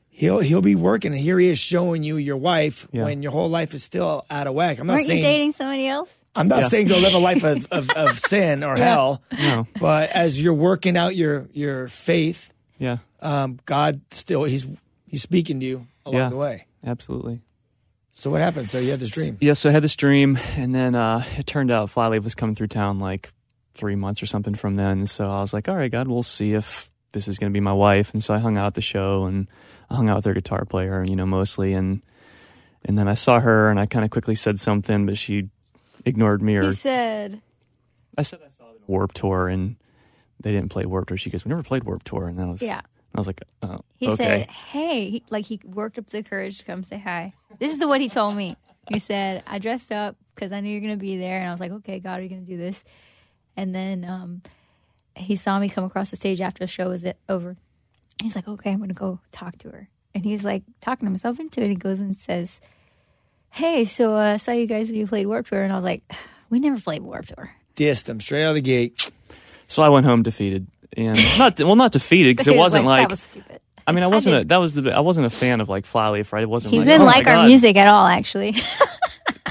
[0.09, 3.05] He'll he'll be working, and here he is showing you your wife Yeah.
[3.05, 4.77] when your whole life is still out of whack.
[4.77, 6.13] I'm not Weren't you saying dating somebody else?
[6.35, 6.67] I'm not Yeah.
[6.67, 9.67] saying go live a life of, of, of sin or hell, No.
[9.79, 12.97] but as you're working out your your faith, Yeah.
[13.21, 14.67] um, God still he's
[15.13, 16.29] he's speaking to you along Yeah.
[16.29, 16.65] the way.
[16.85, 17.39] Absolutely.
[18.11, 18.69] So what happened?
[18.69, 19.37] So you had this dream.
[19.39, 22.55] Yeah, so I had this dream, and then uh, it turned out Flyleaf was coming
[22.55, 23.29] through town like
[23.73, 25.05] three months or something from then.
[25.05, 27.59] So I was like, all right, God, we'll see if this is going to be
[27.61, 28.13] my wife.
[28.13, 29.47] And so I hung out at the show, and
[29.89, 31.73] I hung out with their guitar player, and you know, mostly.
[31.73, 32.01] And
[32.85, 35.49] and then I saw her, and I kind of quickly said something, but she
[36.05, 36.57] ignored me.
[36.57, 37.41] Or He said,
[38.17, 39.77] I said I saw them Warp Tour, and
[40.39, 41.17] they didn't play Warp Tour.
[41.17, 42.81] She goes, we never played Warp Tour, and that was "Yeah."
[43.15, 44.15] I was like, oh, He okay.
[44.15, 47.33] said, "Hey," he, like he worked up the courage to come say hi.
[47.59, 48.57] This is the what he told me.
[48.89, 51.51] He said, "I dressed up because I knew you're going to be there," and I
[51.51, 52.83] was like, "Okay, God, are you going to do this?"
[53.55, 54.41] And then um,
[55.15, 57.55] he saw me come across the stage after the show was over.
[58.21, 61.39] He's like, "Okay, I'm going to go talk to her," and he's like talking himself
[61.39, 61.69] into it.
[61.69, 62.61] He goes and says,
[63.51, 65.85] "Hey, so uh, I saw you guys when you played Warp Tour," and I was
[65.85, 66.03] like,
[66.49, 69.11] "We never played Warp Tour." Dissed him straight out of the gate.
[69.67, 72.85] so I went home defeated, and not well, not defeated because So it was wasn't
[72.85, 73.59] like that was stupid.
[73.85, 74.35] I mean, I wasn't.
[74.37, 74.95] A, that was the.
[74.95, 76.43] I wasn't a fan of like Flyleaf, right?
[76.43, 76.71] It wasn't.
[76.71, 77.47] He like, didn't oh like our God.
[77.47, 78.55] music at all, actually.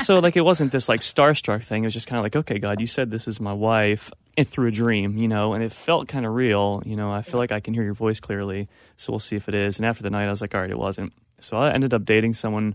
[0.03, 1.85] So like, it wasn't this like starstruck thing.
[1.85, 4.49] It was just kind of like, okay, God, you said this is my wife, and
[4.49, 6.83] through a dream, you know, and it felt kind of real.
[6.85, 8.69] You know, I feel like I can hear your voice clearly.
[8.97, 9.79] So we'll see if it is.
[9.79, 11.13] And after the night, I was like, all right, it wasn't.
[11.39, 12.75] So I ended up dating someone,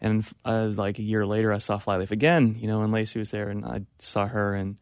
[0.00, 2.56] and uh, like a year later, I saw Flyleaf again.
[2.58, 4.76] You know, and Lacey was there, and I saw her, and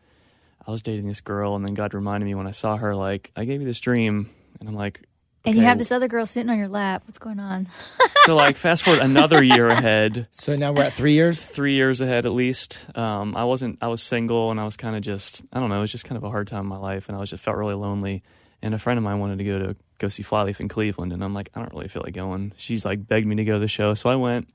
[0.67, 3.31] I was dating this girl, and then God reminded me when I saw her, like,
[3.37, 5.01] I gave you this dream, and I'm like.
[5.45, 7.03] and you have this other girl sitting on your lap.
[7.07, 7.69] What's going on?
[8.27, 11.43] so like fast forward another year ahead So now we're at three years.
[11.43, 14.95] three years ahead at least um, i wasn't i was single and i was kind
[14.95, 16.77] of just i don't know it was just kind of a hard time in my
[16.77, 18.23] life and i was just felt really lonely
[18.61, 21.25] and a friend of mine wanted to go to go see flyleaf in cleveland and
[21.25, 23.59] i'm like i don't really feel like going she's like begged me to go to
[23.59, 24.49] the show so i went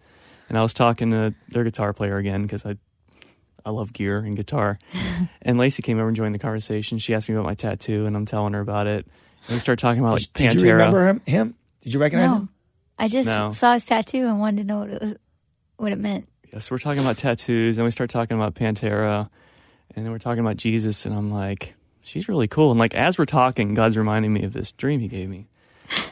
[0.47, 2.77] and i was talking to their guitar player again because i
[3.65, 4.77] I love gear and guitar.
[5.41, 6.97] and Lacey came over and joined the conversation.
[6.99, 9.05] She asked me about my tattoo, and I'm telling her about it.
[9.47, 10.61] And we started talking about like Did Pantera.
[10.61, 11.21] you remember him?
[11.25, 11.55] Him?
[11.81, 12.49] Did you recognize No, him?
[12.97, 13.49] I just No.
[13.51, 15.15] saw his tattoo and wanted to know what it was,
[15.77, 16.27] what it meant.
[16.53, 19.29] Yes, we're talking about tattoos, and we start talking about Pantera,
[19.95, 22.71] and then we're talking about Jesus, and I'm like, she's really cool.
[22.71, 25.47] And like as we're talking, God's reminding me of this dream He gave me.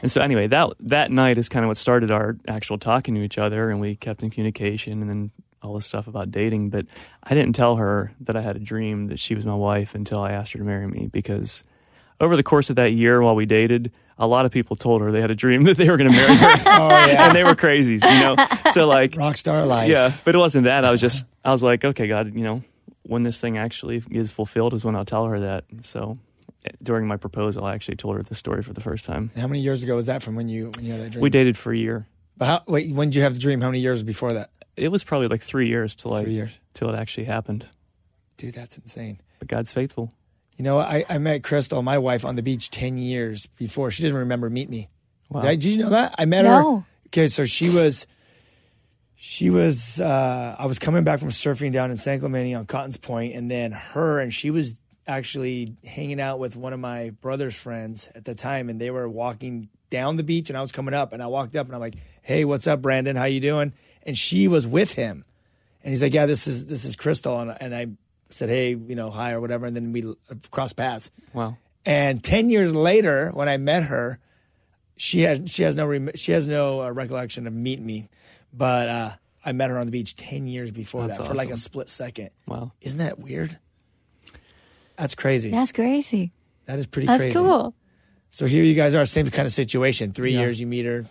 [0.02, 3.22] And so anyway, that that night is kind of what started our actual talking to
[3.22, 5.30] each other, and we kept in communication, and then
[5.64, 6.70] all this stuff about dating.
[6.70, 6.86] But
[7.22, 10.20] I didn't tell her that I had a dream that she was my wife until
[10.20, 11.64] I asked her to marry me, because
[12.20, 15.10] over the course of that year while we dated, a lot of people told her
[15.10, 17.42] they had a dream that they were going to marry her, Oh yeah, and they
[17.42, 18.36] were crazies, you know.
[18.70, 19.88] So like rock star life.
[19.88, 20.84] yeah, but it wasn't that.
[20.84, 22.62] I was just, I was like, okay, God, you know,
[23.02, 25.64] when this thing actually is fulfilled is when I'll tell her that.
[25.82, 26.18] So
[26.64, 29.30] eh, during my proposal, I actually told her the story for the first time.
[29.36, 31.22] How many years ago was that from when you when you had that dream?
[31.22, 32.06] We dated for a year.
[32.36, 33.60] But how, wait, when did you have the dream?
[33.60, 34.50] How many years before that?
[34.76, 36.58] It was probably like three years till I Three years.
[36.74, 37.66] till it actually happened.
[38.36, 39.20] Dude, that's insane.
[39.38, 40.12] But God's faithful.
[40.56, 43.90] You know, I, I met Crystal, my wife, on the beach 10 years before.
[43.90, 44.88] She doesn't remember meet me.
[45.28, 45.42] Wow.
[45.42, 46.14] Did, I- did you know that?
[46.18, 46.78] I met No.
[46.80, 46.86] her.
[47.08, 48.06] Okay, so she was,
[49.14, 52.96] she was, uh, I was coming back from surfing down in San Clemente on Cotton's
[52.96, 57.54] Point, and then her and she was actually hanging out with one of my brother's
[57.54, 60.94] friends at the time, and they were walking down the beach, and I was coming
[60.94, 63.14] up, and I walked up, and I'm like, "Hey, what's up, Brandon?
[63.16, 63.72] How you doing?"
[64.04, 65.24] And she was with him,
[65.82, 67.86] and he's like, "Yeah, this is this is Crystal," and, and I
[68.28, 70.14] said, "Hey, you know, hi or whatever," and then we
[70.50, 71.10] crossed paths.
[71.32, 71.56] Wow.
[71.86, 74.18] And ten years later, when I met her,
[74.96, 78.08] she has she has no rem- she has no uh, recollection of meeting me,
[78.52, 79.10] but uh,
[79.44, 81.88] I met her on the beach ten years before That's that for like a split
[81.88, 82.30] second.
[82.46, 82.72] Wow.
[82.82, 83.58] Isn't that weird?
[84.96, 85.50] That's crazy.
[85.50, 86.32] That's crazy.
[86.66, 87.34] that is pretty That's crazy.
[87.38, 87.74] cool.
[88.30, 90.12] So here you guys are, same kind of situation.
[90.12, 90.40] Three Yeah.
[90.40, 91.04] years, you meet her.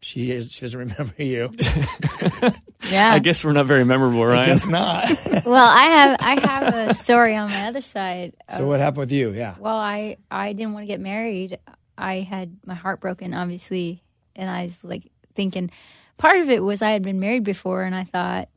[0.00, 1.50] She is, she doesn't remember you.
[2.90, 3.12] Yeah.
[3.12, 4.44] I guess we're not very memorable, right?
[4.44, 5.08] I guess not.
[5.44, 8.34] well, I have I have a story on my other side.
[8.54, 9.32] so what happened with you?
[9.32, 9.56] Yeah.
[9.58, 11.58] Well, I I didn't want to get married.
[11.98, 14.02] I had my heart broken, obviously,
[14.34, 15.70] and I was like thinking.
[16.16, 18.48] Part of it was I had been married before, and I thought,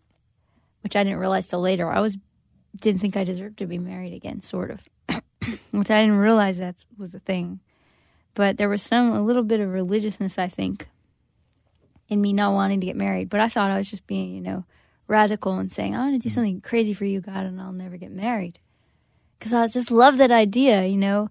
[0.82, 2.18] which I didn't realize till later, I was
[2.80, 4.82] didn't think I deserved to be married again, sort of,
[5.72, 7.60] which I didn't realize that was the thing.
[8.36, 10.88] But there was some a little bit of religiousness, I think,
[12.10, 13.30] in me not wanting to get married.
[13.30, 14.66] But I thought I was just being, you know,
[15.08, 17.98] radical and saying, I want to do something crazy for you, God, and I'll never
[17.98, 18.60] get married.
[19.38, 21.30] Because I just love that idea, you know.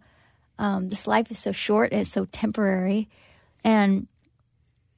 [0.59, 3.09] Um, this life is so short, it's so temporary,
[3.63, 4.09] and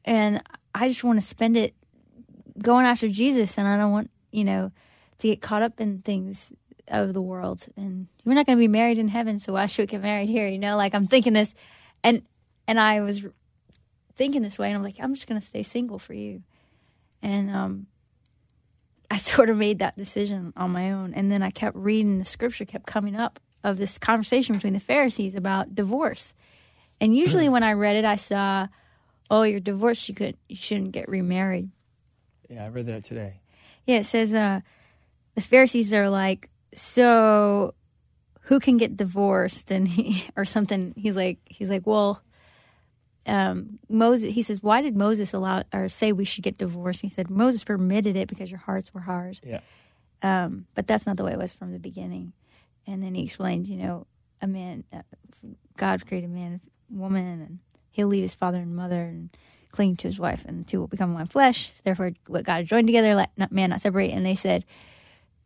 [0.07, 0.43] and
[0.75, 1.75] I just want to spend it
[2.63, 4.73] going after Jesus, and I don't want you know
[5.19, 6.51] to get caught up in things
[6.89, 7.67] of the world.
[7.77, 10.31] And we're not going to be married in heaven, so why should we get married
[10.31, 10.49] here?
[10.49, 11.55] You know, like I'm thinking this,
[12.03, 12.23] and
[12.67, 13.23] and I was
[14.15, 16.43] thinking this way, and I'm like, I'm just going to stay single for you,
[17.23, 17.87] and um,
[19.11, 21.15] I sort of made that decision on my own.
[21.15, 24.81] And then I kept reading the scripture, kept coming up of this conversation between the
[24.81, 26.35] Pharisees about divorce.
[27.01, 28.69] And usually when I read it, I saw,
[29.31, 31.71] oh, you're divorced, you could you shouldn't get remarried.
[32.49, 33.41] Yeah, I read that today.
[33.87, 34.61] Yeah, it says uh,
[35.35, 37.75] the Pharisees are like, so
[38.43, 40.95] who can get divorced and he or something.
[40.97, 42.23] He's like, he's like, well,
[43.27, 44.35] um, Moses.
[44.35, 47.03] He says, why did Moses allow or say we should get divorced?
[47.03, 49.41] he said Moses permitted it because your hearts were hard.
[49.43, 49.61] Yeah.
[50.23, 52.33] Um, but that's not the way it was from the beginning.
[52.87, 54.07] And then he explained, you know,
[54.43, 55.03] a man, uh,
[55.77, 57.59] God created man, and woman, and
[57.91, 59.31] he'll leave his father and mother and
[59.71, 61.73] cling to his wife, and the two will become one flesh.
[61.85, 64.11] Therefore, what God joined together, let not man not separate.
[64.11, 64.65] And they said,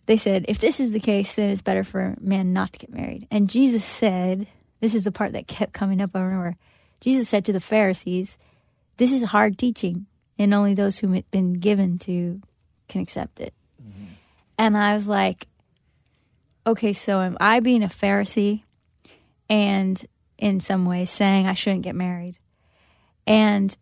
[0.07, 2.93] they said, if this is the case, then it's better for man not to get
[2.93, 3.27] married.
[3.31, 4.47] And Jesus said,
[4.81, 6.57] this is the part that kept coming up over and over.
[7.05, 8.39] Jesus said to the Pharisees,
[8.97, 10.07] this is hard teaching,
[10.39, 12.41] and only those whom it's been given to
[12.89, 13.53] can accept it.
[13.79, 14.05] Mm-hmm.
[14.57, 15.47] And I was like,
[16.67, 18.63] okay, so am I being a Pharisee
[19.51, 20.03] and
[20.39, 22.39] in some ways saying I shouldn't get married?
[23.27, 23.77] And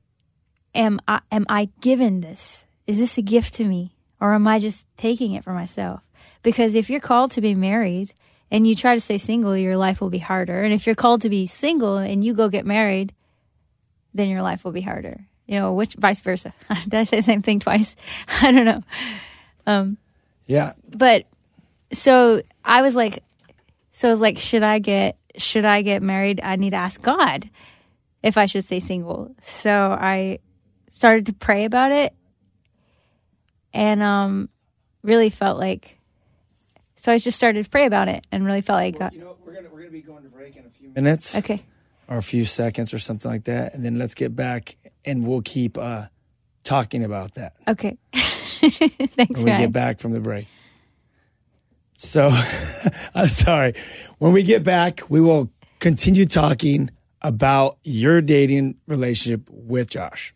[0.74, 2.66] am I am I given this?
[2.88, 3.94] Is this a gift to me?
[4.20, 6.00] Or am I just taking it for myself?
[6.42, 8.14] Because if you're called to be married
[8.52, 10.62] and you try to stay single, your life will be harder.
[10.62, 13.14] And if you're called to be single and you go get married,
[14.14, 15.24] then your life will be harder.
[15.46, 16.52] You know, which vice versa.
[16.84, 17.96] Did I say the same thing twice?
[18.42, 18.82] I don't know.
[19.66, 19.96] Um,
[20.46, 20.74] Yeah.
[20.94, 21.24] but
[21.92, 23.22] so I was like,
[23.92, 26.40] so I was like, should I get should I get married?
[26.44, 27.48] I need to ask God
[28.22, 29.34] if I should stay single.
[29.42, 30.40] So I
[30.90, 32.12] started to pray about it,
[33.72, 34.48] and um,
[35.02, 35.98] really felt like.
[37.02, 39.12] So I just started to pray about it, and really felt like God.
[39.12, 41.60] You know, we're gonna we're gonna be going to break in a few minutes Okay,
[42.06, 45.42] or a few seconds or something like that, and then let's get back and we'll
[45.42, 46.06] keep uh,
[46.62, 47.96] talking about that okay.
[48.14, 49.60] Thanks, when we Ryan.
[49.62, 50.46] get back from the break.
[51.94, 52.28] So,
[53.16, 53.74] I'm sorry.
[54.18, 56.88] When we get back, we will continue talking
[57.20, 60.32] about your dating relationship with Josh.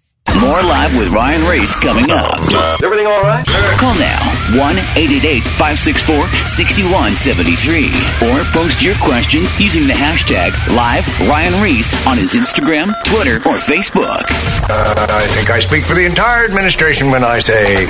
[0.46, 2.38] More live with Ryan Ries coming up.
[2.40, 3.44] Is everything all right?
[3.82, 4.22] Call now
[4.54, 7.90] 1 888 564 6173
[8.30, 13.58] or post your questions using the hashtag live Ryan Ries on his Instagram, Twitter, or
[13.58, 14.22] Facebook.
[14.70, 17.86] Uh, I think I speak for the entire administration when I say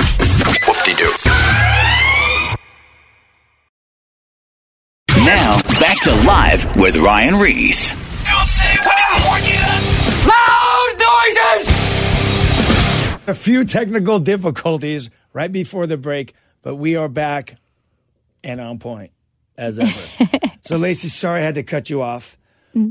[0.64, 1.12] whoop-de-doo.
[5.28, 7.92] Now, back to live with Ryan Ries.
[8.24, 9.60] Don't say we didn't warn you.
[10.24, 11.75] Loud noises!
[13.26, 17.56] A few technical difficulties right before the break, but we are back
[18.44, 19.10] and on point
[19.56, 20.28] as ever.
[20.62, 22.38] so, Lacey, sorry I had to cut you off.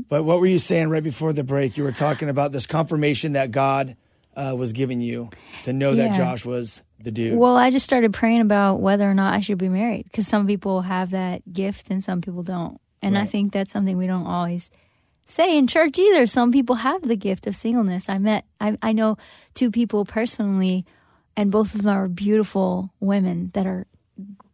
[0.08, 1.76] But what were you saying right before the break?
[1.76, 3.96] You were talking about this confirmation that God
[4.34, 5.30] uh, was giving you
[5.62, 6.16] to know that Yeah.
[6.16, 7.38] Josh was the dude?
[7.38, 10.46] Well, I just started praying about whether or not I should be married because some
[10.46, 12.80] people have that gift and some people don't.
[13.00, 14.72] And I think that's something we don't always
[15.26, 16.26] say in church either.
[16.26, 18.08] Some people have the gift of singleness.
[18.08, 19.18] I met, I, I know
[19.54, 20.86] two people personally,
[21.36, 23.86] and both of them are beautiful women that are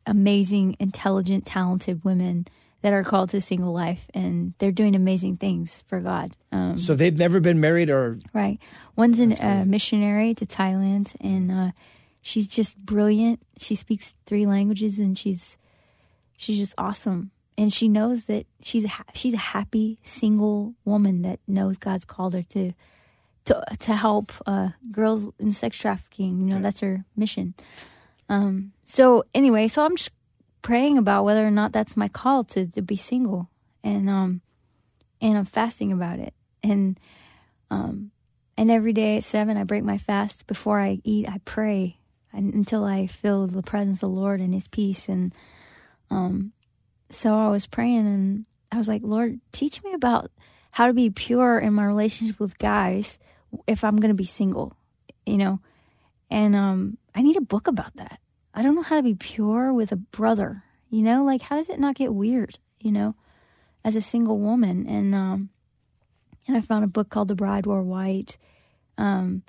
[0.07, 2.47] amazing, intelligent, talented women
[2.81, 6.35] that are called to single life, and they're doing amazing things for God.
[6.51, 8.59] Um, so they've never been married, or Right.
[8.97, 11.71] One's a uh, missionary to Thailand, and uh,
[12.23, 13.41] she's just brilliant.
[13.59, 15.59] She speaks three languages, and she's
[16.37, 17.31] she's just awesome.
[17.59, 22.05] And she knows that she's a ha- she's a happy single woman that knows God's
[22.05, 22.73] called her to
[23.45, 26.41] to to help uh, girls in sex trafficking.
[26.41, 27.55] You know, that's her mission.
[28.29, 30.13] Um, so anyway, so I'm just
[30.63, 33.51] praying about whether or not that's my call to to be single,
[33.85, 34.41] and um,
[35.21, 36.99] and I'm fasting about it, and
[37.71, 38.13] um,
[38.57, 40.47] and every day at seven, I break my fast.
[40.47, 41.99] Before I eat, I pray
[42.33, 45.09] until I feel the presence of the Lord and His peace.
[45.09, 45.35] And
[46.11, 46.53] um,
[47.13, 50.31] so I was praying, and I was like, Lord, teach me about
[50.71, 53.19] how to be pure in my relationship with guys
[53.67, 54.77] if I'm going to be single,
[55.27, 55.61] you know.
[56.31, 58.19] And um, I need a book about that.
[58.55, 61.25] I don't know how to be pure with a brother, you know.
[61.25, 63.15] Like, how does it not get weird, you know,
[63.85, 64.87] as a single woman?
[64.87, 65.51] And um,
[66.47, 68.37] and I found a book called The Bride Wore White,
[68.99, 69.43] um,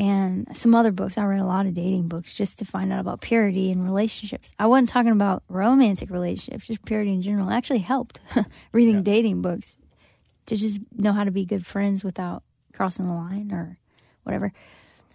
[0.00, 1.18] and some other books.
[1.18, 4.50] I read a lot of dating books just to find out about purity in relationships.
[4.58, 7.50] I wasn't talking about romantic relationships, just purity in general.
[7.50, 8.18] It actually helped
[8.72, 9.76] reading dating books
[10.46, 13.78] to just know how to be good friends without crossing the line or
[14.22, 14.54] whatever.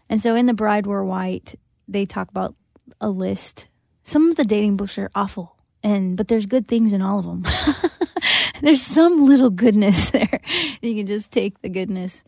[0.07, 1.55] And so in The Bride Wore White,
[1.87, 2.53] they talk about
[3.01, 3.65] a list.
[4.03, 7.25] Some of the dating books are awful, and but there's good things in all of
[7.25, 7.43] them.
[8.61, 10.41] there's some little goodness there.
[10.79, 12.23] You can just take the goodness.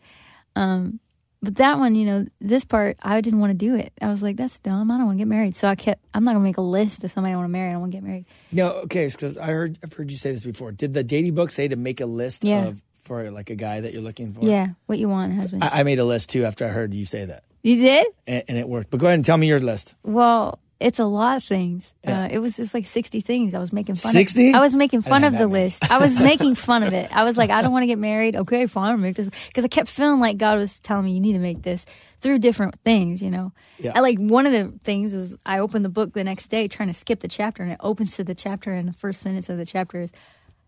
[0.56, 0.98] Um,
[1.42, 3.92] but that one, you know, this part, I didn't want to do it.
[4.02, 4.90] I was like, that's dumb.
[4.90, 5.54] I don't want to get married.
[5.54, 7.52] So I kept, I'm not going to make a list of somebody I want to
[7.52, 7.68] marry.
[7.68, 8.26] I don't want to get married.
[8.52, 8.70] no?
[8.84, 10.72] Okay, because I heard I've heard you say this before.
[10.72, 12.66] Did the dating book say to make a list Yeah.
[12.66, 14.44] of for like a guy that you're looking for?
[14.44, 15.64] Yeah, what you want, husband.
[15.64, 18.06] I, I made a list too after I heard you say that, you did?
[18.26, 18.90] and, and it worked.
[18.90, 19.94] But go ahead and tell me your list.
[20.02, 21.92] Well, it's a lot of things.
[22.04, 22.24] Yeah.
[22.24, 23.54] Uh, it was just like 60 things.
[23.54, 24.50] I was making fun 60?
[24.50, 24.54] of.
[24.54, 25.64] I was making fun of the many.
[25.64, 25.90] list.
[25.90, 27.14] I was making fun of it.
[27.14, 28.36] I was like, I don't want to get married.
[28.36, 29.28] Okay, fine, I'll make this.
[29.48, 31.84] Because I kept feeling like God was telling me, you need to make this
[32.20, 33.52] through different things, you know?
[33.78, 33.92] Yeah.
[33.94, 36.88] I, like one of the things was I opened the book the next day trying
[36.88, 39.58] to skip the chapter, and it opens to the chapter, and the first sentence of
[39.58, 40.12] the chapter is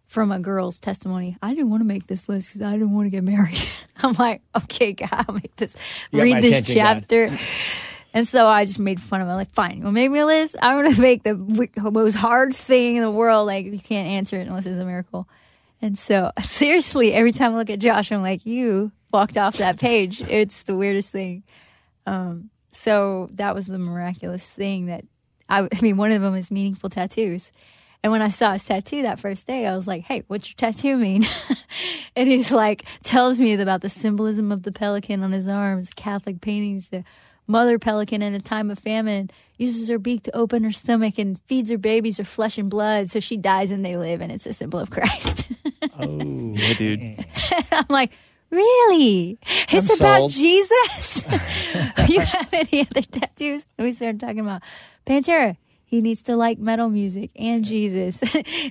[0.07, 1.37] from a girl's testimony.
[1.41, 3.63] I didn't want to make this list because I didn't want to get married.
[3.97, 5.77] I'm like, okay, God, I'll make this.
[6.11, 7.39] You read this attention, chapter.
[8.13, 9.33] And so I just made fun of it.
[9.33, 10.57] Like, fine, want make me a list?
[10.61, 13.47] I'm going to make the w- most hard thing in the world.
[13.47, 15.29] Like, you can't answer it unless it's a miracle.
[15.83, 19.79] And so, seriously, every time I look at Josh, I'm like, you walked off that
[19.79, 20.23] page.
[20.29, 21.43] It's the weirdest thing.
[22.07, 25.05] Um, so that was the miraculous thing that
[25.49, 27.53] I, I mean, one of them is meaningful tattoos.
[28.03, 30.57] And when I saw his tattoo that first day, I was like, hey, what's your
[30.57, 31.25] tattoo mean?
[32.17, 36.41] and he's like, tells me about the symbolism of the pelican on his arms, Catholic
[36.41, 37.05] paintings, the
[37.51, 41.39] mother pelican in a time of famine uses her beak to open her stomach and
[41.43, 43.11] feeds her babies her flesh and blood.
[43.11, 45.47] So she dies and they live and it's a symbol of christ.
[45.99, 47.25] Oh, Yeah, dude.
[47.73, 48.11] i'm like
[48.51, 49.39] really?
[49.71, 50.33] It's I'm about sold.
[50.33, 51.25] jesus?
[52.09, 53.65] You have any other tattoos?
[53.79, 54.63] And we started talking about
[55.07, 55.57] pantera.
[55.85, 58.21] He needs to like metal music and jesus.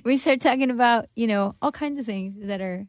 [0.04, 2.86] We started talking about you know all kinds of things that are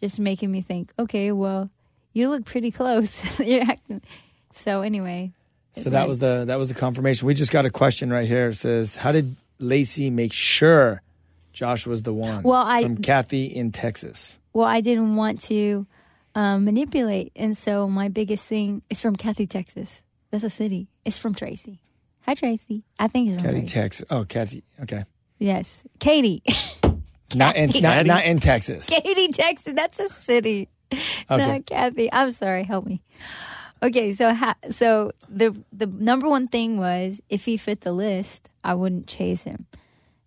[0.00, 1.70] just making me think okay well
[2.12, 3.12] you look pretty close.
[3.40, 4.00] You're acting
[4.56, 5.30] so anyway
[5.74, 7.26] So that was the that was the confirmation.
[7.28, 8.48] We just got a question right here.
[8.48, 11.02] It says, "How did Lacey make sure
[11.52, 14.38] Josh was the one?" Well, I- from Kathy in Texas.
[14.54, 15.84] well, I didn't want to
[16.34, 20.02] um, manipulate, and so my biggest thing is from Kathy, Texas.
[20.30, 20.88] That's a city.
[21.04, 21.78] It's from Tracy.
[22.24, 22.82] Hi, Tracy.
[22.98, 23.74] I think it's Kathy, Tracy.
[23.74, 24.06] Texas.
[24.10, 24.62] Oh, Kathy.
[24.80, 25.04] Okay,
[25.38, 26.42] Yes, Katy.
[27.34, 28.88] not in not, not in Texas.
[28.88, 29.74] Katy, Texas.
[29.76, 30.68] That's a city.
[30.92, 31.36] Okay.
[31.36, 32.08] Not Kathy.
[32.10, 32.64] I'm sorry.
[32.64, 33.02] Help me.
[33.86, 38.48] Okay, so ha- so the the number one thing was if he fit the list,
[38.64, 39.66] I wouldn't chase him.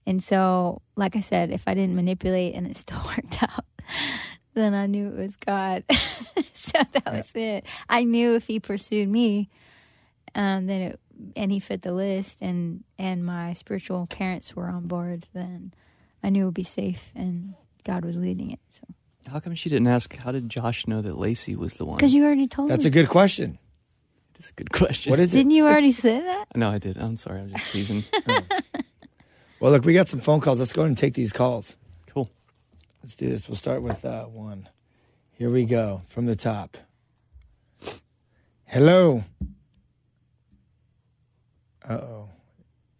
[0.05, 3.65] And so, like I said, if I didn't manipulate and it still worked out,
[4.53, 5.83] then I knew it was God.
[6.53, 7.65] so that was it.
[7.89, 9.49] I knew if he pursued me,
[10.35, 10.99] um, then it
[11.35, 15.73] and he fit the list, and and my spiritual parents were on board, then
[16.23, 18.59] I knew it would be safe, and God was leading it.
[18.71, 18.93] So
[19.27, 20.15] How come she didn't ask?
[20.15, 21.97] How did Josh know that Lacey was the one?
[21.97, 22.73] because you already told me.
[22.73, 22.87] That's us.
[22.87, 23.59] a good question.
[24.33, 25.11] That's a good question.
[25.11, 25.37] What is it?
[25.37, 26.45] Didn't you already say that?
[26.55, 26.97] No, I did.
[26.97, 27.41] I'm sorry.
[27.41, 28.05] I was just teasing.
[29.59, 30.59] Well, look, we got some phone calls.
[30.59, 31.75] Let's go ahead and take these calls.
[32.07, 32.29] cool.
[33.03, 33.49] Let's do this.
[33.49, 34.69] We'll start with uh, one.
[35.33, 36.77] Here we go from the top.
[38.65, 39.25] Hello.
[41.87, 42.29] Uh oh.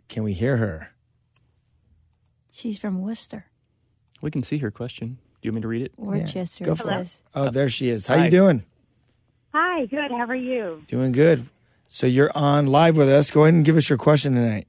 [0.09, 0.89] Can we hear her?
[2.51, 3.45] She's from Worcester.
[4.21, 5.19] We can see her question.
[5.41, 5.93] Do you want me to read it?
[5.97, 6.65] Worcester.
[6.65, 7.05] go for it.
[7.07, 7.21] says.
[7.33, 8.07] Oh, there she is.
[8.07, 8.25] How Hi.
[8.25, 8.63] you doing?
[9.53, 10.11] Hi, good.
[10.11, 10.83] How are you?
[10.87, 11.47] Doing good.
[11.87, 13.31] So you're on live with us.
[13.31, 14.67] Go ahead and give us your question tonight.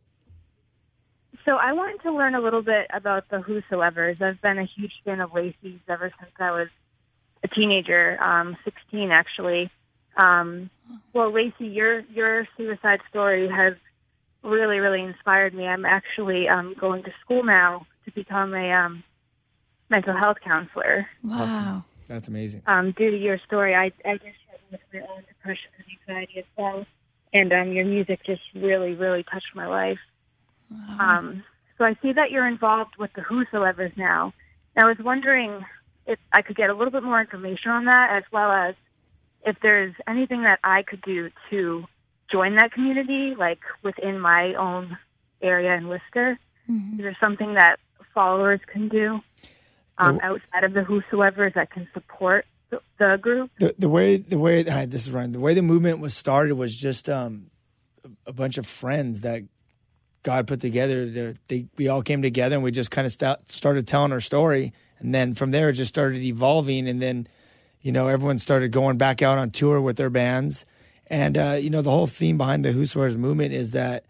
[1.44, 4.22] So I wanted to learn a little bit about the Whosoevers.
[4.22, 6.68] I've been a huge fan of Lacey's ever since I was
[7.42, 9.70] a teenager, um, 16 actually.
[10.16, 10.70] Um,
[11.12, 13.74] well, Lacey, your your suicide story has
[14.42, 15.66] really, really inspired me.
[15.66, 19.02] I'm actually um, going to school now to become a um,
[19.90, 21.06] mental health counselor.
[21.24, 21.84] Wow.
[22.06, 22.62] That's amazing.
[22.66, 26.38] um, due to your story, I, I just struggle with my own depression and anxiety
[26.40, 26.84] as well.
[27.32, 29.98] And um, your music just really, really touched my life.
[30.98, 31.44] Um,
[31.78, 34.32] so I see that you're involved with the Whosoevers now.
[34.74, 35.64] And I was wondering
[36.06, 38.74] if I could get a little bit more information on that, as well as
[39.46, 41.84] if there's anything that I could do to
[42.30, 44.98] join that community, like within my own
[45.42, 46.38] area in Worcester.
[46.94, 47.78] Is there something that
[48.14, 49.20] followers can do
[50.00, 53.50] um, The- outside of the Whosoevers that can support the, the group?
[53.58, 55.32] The the way the way hi, this is Ryan.
[55.32, 57.50] The way the movement was started was just um,
[58.26, 59.42] a, bunch of friends that
[60.22, 61.06] God put together.
[61.06, 64.20] They, they we all came together and we just kind of st- started telling our
[64.20, 67.26] story, and then from there it just started evolving, and then
[67.82, 70.64] you know everyone started going back out on tour with their bands,
[71.08, 74.04] and uh, you know the whole theme behind the Whosoever's movement is that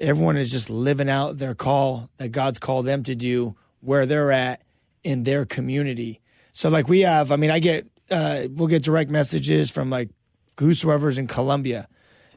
[0.00, 4.30] everyone is just living out their call that God's called them to do where they're
[4.32, 4.62] at
[5.08, 6.20] in their community.
[6.52, 10.10] So like we have, I mean, I get uh, we'll get direct messages from like
[10.56, 11.88] goose whosoever's in Colombia.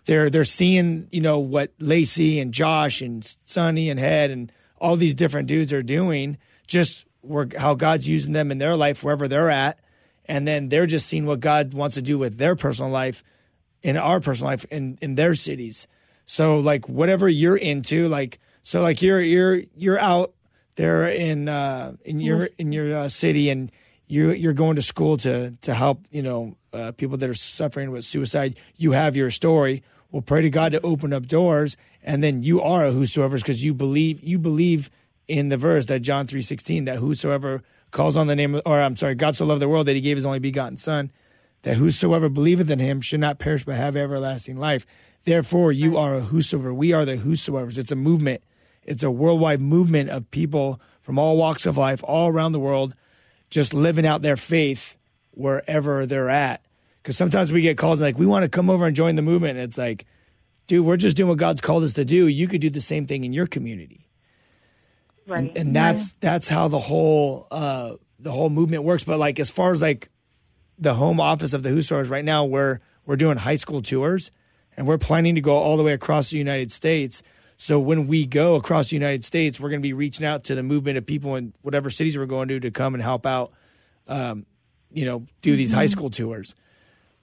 [0.05, 4.95] They're they're seeing you know what Lacey and Josh and Sonny and Head and all
[4.95, 7.05] these different dudes are doing, just
[7.57, 9.82] how God's using them in their life wherever they're at,
[10.26, 13.22] and then they're just seeing what God wants to do with their personal life
[13.84, 15.88] in our personal life in in their cities.
[16.26, 20.34] So like whatever you're into, like so like you're you're you're out
[20.76, 23.72] there in uh in your in your uh, city and
[24.07, 27.91] you you're going to school to to help you know uh, people that are suffering
[27.91, 28.55] with suicide.
[28.78, 29.84] You have your story.
[30.11, 33.63] Well, pray to God to open up doors, and then you are a whosoever's because
[33.63, 34.89] you believe you believe
[35.28, 38.82] in the verse that John three sixteen that whosoever calls on the name of, or
[38.82, 41.11] I'm sorry, God so loved the world that He gave His only begotten Son
[41.63, 44.86] that whosoever believeth in him should not perish but have everlasting life.
[45.24, 46.74] Therefore, you are a whosoever.
[46.74, 47.78] We are the whosoever's.
[47.78, 48.41] It's a movement.
[48.84, 52.95] It's a worldwide movement of people from all walks of life, all around the world,
[53.49, 54.97] just living out their faith
[55.32, 56.61] wherever they're at.
[57.01, 59.57] Because sometimes we get calls like, we want to come over and join the movement.
[59.57, 60.05] And it's like,
[60.67, 62.27] dude, we're just doing what God's called us to do.
[62.27, 64.07] You could do the same thing in your community
[65.27, 65.39] Right.
[65.39, 69.51] and, and that's that's how the whole uh the whole movement works but like as
[69.51, 70.09] far as like
[70.79, 74.32] the home office of the Whosoevers right now we're we're doing high school tours
[74.75, 77.21] and we're planning to go all the way across the United States
[77.62, 80.55] so when we go across the United States we're going to be reaching out to
[80.55, 83.51] the movement of people in whatever cities we're going to to come and help out
[84.07, 84.45] um
[84.91, 86.55] you know do these high school tours.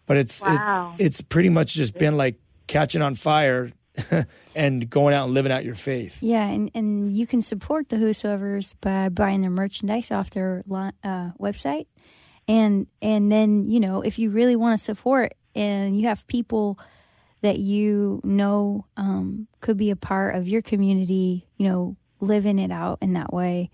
[0.06, 0.94] But it's Wow.
[0.94, 2.36] it's it's pretty much just been like
[2.66, 3.72] catching on fire
[4.54, 6.22] and going out and living out your faith.
[6.22, 11.30] Yeah, and, and you can support the Whosoevers by buying their merchandise off their uh,
[11.40, 11.86] website,
[12.46, 16.78] and and then you know if you really want to support and you have people
[17.40, 22.72] that you know um, could be a part of your community, you know, living it
[22.72, 23.70] out in that way,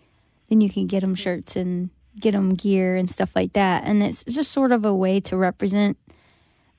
[0.48, 1.90] then you can get them shirts and
[2.20, 5.36] get them gear and stuff like that, and it's just sort of a way to
[5.36, 5.96] represent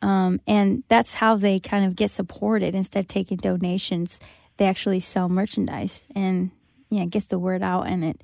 [0.01, 2.75] um, and that's how they kind of get supported.
[2.75, 4.19] Instead of taking donations
[4.57, 6.51] they actually sell merchandise and
[6.89, 8.21] yeah it gets the word out and it.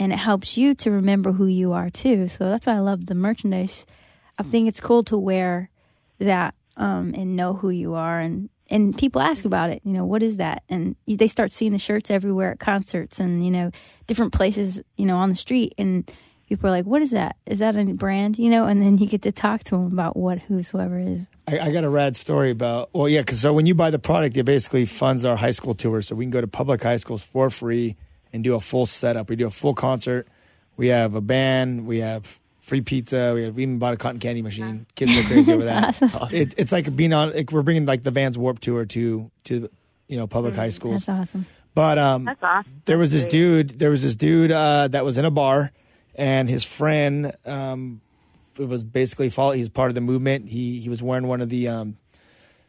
[0.00, 2.28] And it helps you to remember who you are too.
[2.28, 3.84] So that's why i love the merchandise.
[4.38, 5.70] I think it's cool to wear
[6.20, 10.04] that um, and know who you are and and people ask about it you know
[10.04, 13.70] what is that and they start seeing the shirts everywhere at concerts and you know
[14.06, 16.10] different places you know on the street and
[16.48, 19.06] people are like what is that is that a brand you know and then you
[19.06, 22.50] get to talk to them about what whosoever is I, I got a rad story
[22.50, 22.90] about.
[22.92, 25.72] Well, yeah, because so when you buy the product, it basically funds our high school
[25.72, 27.96] tour, so we can go to public high schools for free
[28.34, 29.30] and do a full setup.
[29.30, 30.28] We do a full concert.
[30.76, 31.86] We have a band.
[31.86, 32.38] We have
[32.68, 33.32] free pizza.
[33.34, 34.86] We have we even bought a cotton candy machine.
[34.94, 36.00] Kids go crazy over that.
[36.32, 37.32] It, it's like being on.
[37.32, 39.68] Like we're bringing like the Vans Warp Tour to to
[40.06, 41.06] you know public high schools.
[41.06, 42.82] that's awesome But um, That's awesome.
[42.84, 43.78] there was this dude.
[43.78, 45.72] There was this dude uh, that was in a bar,
[46.14, 48.00] and his friend um,
[48.58, 49.52] it was basically follow.
[49.52, 50.48] He's part of the movement.
[50.48, 51.96] He he was wearing one of the um,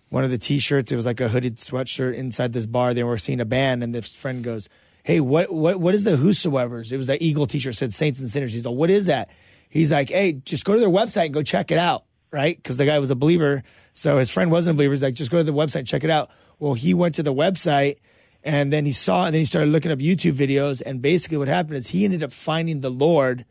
[0.10, 0.92] one of the t-shirts.
[0.92, 2.94] It was like a hooded sweatshirt inside this bar.
[2.94, 4.70] They were seeing a band, and this friend goes,
[5.04, 8.30] "Hey, what what what is the Whosoever's?" It was that Eagle t-shirt said Saints and
[8.30, 8.54] Sinners.
[8.54, 9.30] He's like, "What is that?"
[9.70, 12.56] He's like, "Hey, just go to their website and go check it out." right?
[12.56, 13.64] Because the guy was a believer.
[13.94, 14.94] So his friend wasn't a believer.
[14.94, 16.30] He's like, just go to the website, check it out.
[16.60, 17.98] Well, he went to the website
[18.44, 20.82] and then he saw, and then he started looking up YouTube videos.
[20.86, 23.46] And basically, what happened is he ended up finding the Lord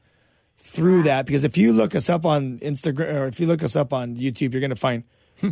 [0.56, 1.26] through that.
[1.26, 4.16] Because if you look us up on Instagram or if you look us up on
[4.16, 5.04] YouTube, you're going to find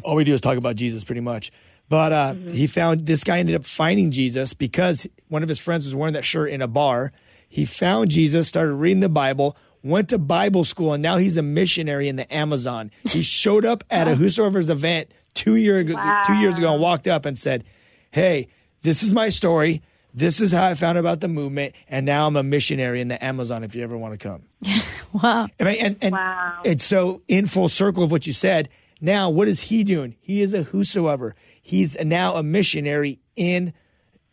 [0.02, 1.50] all we do is talk about Jesus pretty much.
[1.88, 5.84] But uh, he found this guy ended up finding Jesus because one of his friends
[5.84, 7.12] was wearing that shirt in a bar.
[7.48, 9.56] He found Jesus, started reading the Bible,
[9.88, 12.90] went to Bible school, and now he's a missionary in the Amazon.
[13.04, 15.94] He showed up at a Whosoever's event two year ago,
[16.26, 17.64] two years ago and walked up and said,
[18.10, 18.48] "Hey,
[18.82, 19.82] this is my story.
[20.14, 23.22] This is how I found about the movement, and now I'm a missionary in the
[23.22, 23.62] Amazon.
[23.64, 24.42] If you ever want to come."
[25.12, 25.46] Wow.
[25.58, 26.60] Mean, and and Wow.
[26.64, 28.68] it's so in full circle of what you said.
[29.00, 30.16] Now, what is he doing?
[30.20, 31.34] He is a whosoever.
[31.62, 33.72] He's now a missionary in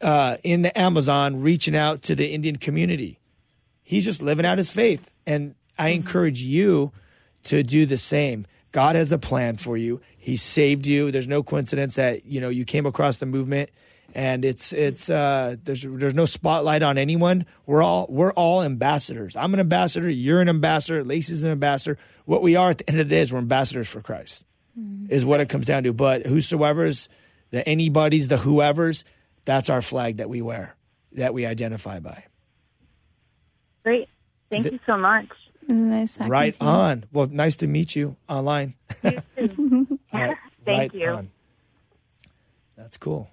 [0.01, 3.18] uh, in the Amazon, reaching out to the Indian community.
[3.84, 6.91] He's just living out his faith, and I encourage you
[7.43, 8.47] to do the same.
[8.71, 10.01] God has a plan for you.
[10.17, 11.11] He saved you.
[11.11, 13.69] There's no coincidence that you know you came across the movement,
[14.15, 17.45] and it's it's uh, there's there's no spotlight on anyone.
[17.65, 19.36] We're all we're all ambassadors.
[19.36, 20.09] I'm an ambassador.
[20.09, 21.03] You're an ambassador.
[21.03, 21.97] Lacey's an ambassador.
[22.25, 24.45] What we are at the end of the day is we're ambassadors for Christ.
[25.09, 25.93] Is what it comes down to.
[25.93, 27.09] But whosoever's,
[27.51, 29.05] the anybody's, the whoever's,
[29.45, 30.75] that's our flag that we wear,
[31.11, 32.25] that we identify by.
[33.84, 34.09] Great.
[34.51, 35.27] Thank you so much.
[35.67, 36.69] Nice Right to you.
[36.69, 37.03] on.
[37.11, 38.75] Well, nice to meet you online.
[39.03, 41.09] All right, Thank right you.
[41.09, 41.31] on.
[42.75, 43.29] That's cool.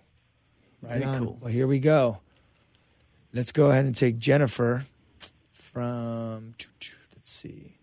[0.82, 1.18] Right Very on.
[1.18, 1.38] cool.
[1.40, 2.20] Well, here we go.
[3.32, 4.86] Let's go ahead and take Jennifer
[5.50, 6.54] from.
[7.14, 7.76] Let's see.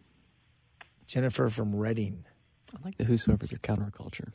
[1.07, 2.25] Jennifer from Reading.
[2.75, 4.31] I like the whosoever's are counterculture.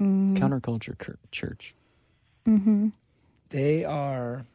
[0.00, 0.36] Mm-hmm.
[0.36, 1.74] Counterculture cur- church.
[3.50, 4.46] They are.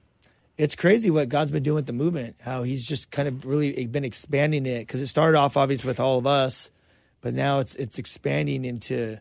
[0.57, 2.35] It's crazy what God's been doing with the movement.
[2.41, 5.99] How He's just kind of really been expanding it because it started off obviously with
[5.99, 6.69] all of us,
[7.21, 9.17] but now it's it's expanding into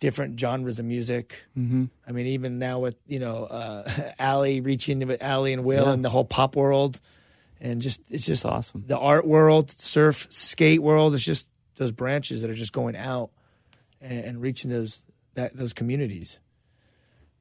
[0.00, 1.44] different genres of music.
[1.58, 1.86] Mm-hmm.
[2.06, 5.92] I mean, even now with you know uh, Allie reaching with Allie and Will Yeah.
[5.92, 6.98] and the whole pop world,
[7.60, 8.84] and just it's just That's awesome.
[8.86, 11.14] The art world, surf, skate world.
[11.14, 13.30] It's just those branches that are just going out
[14.00, 15.02] and, and reaching those
[15.34, 16.38] that those communities.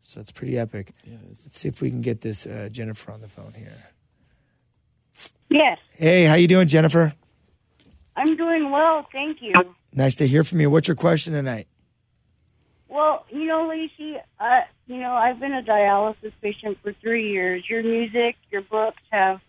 [0.08, 0.94] So it's pretty epic.
[1.04, 1.42] Yeah, it is.
[1.46, 3.74] Let's see if we can get this uh, Jennifer on the phone here.
[5.50, 7.14] Yes, Hey, how you doing, Jennifer?
[8.16, 9.54] I'm doing well, thank you.
[9.92, 10.70] Nice to hear from you.
[10.70, 11.68] What's your question tonight?
[12.88, 17.66] Well, you know, Lacey, uh, you know, I've been a dialysis patient for three years.
[17.70, 19.42] Your music, your books have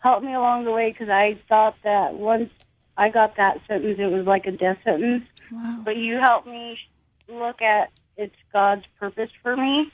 [0.00, 2.50] helped me along the way because I thought that once
[2.96, 5.22] I got that sentence, it was like a death sentence.
[5.52, 5.82] Wow.
[5.84, 6.78] But you helped me
[7.28, 9.92] look at it's God's purpose for me.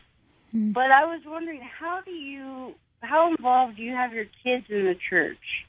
[0.57, 4.84] But I was wondering, how do you, how involved do you have your kids in
[4.86, 5.66] the church?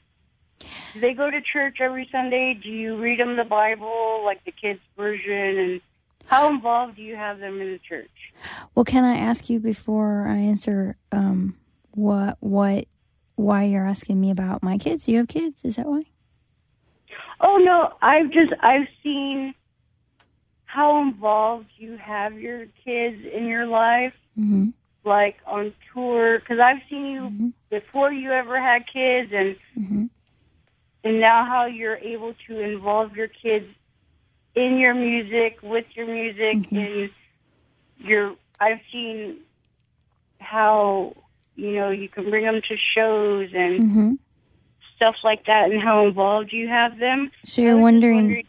[0.94, 2.54] Do they go to church every Sunday?
[2.54, 5.58] Do you read them the Bible, like the kids' version?
[5.58, 5.80] And
[6.24, 8.10] how involved do you have them in the church?
[8.74, 11.58] Well, can I ask you before I answer um,
[11.90, 12.86] what what
[13.36, 15.06] why you're asking me about my kids?
[15.06, 15.60] You have kids?
[15.64, 16.02] Is that why?
[17.40, 19.54] Oh no, I've just I've seen
[20.64, 24.68] how involved you have your kids in your life, Mm-hmm.
[25.08, 26.38] Like on tour.
[26.38, 30.04] Because I've seen you before you ever had kids, and Mm-hmm.
[31.04, 33.66] and now how you're able to involve your kids
[34.54, 37.10] in your music, with your music, in
[37.98, 38.34] your.
[38.60, 39.38] I've seen
[40.40, 41.14] how
[41.56, 44.12] you know you can bring them to shows and Mm-hmm.
[44.96, 47.30] stuff like that, and how involved you have them.
[47.44, 48.46] So you're wondering, wondering-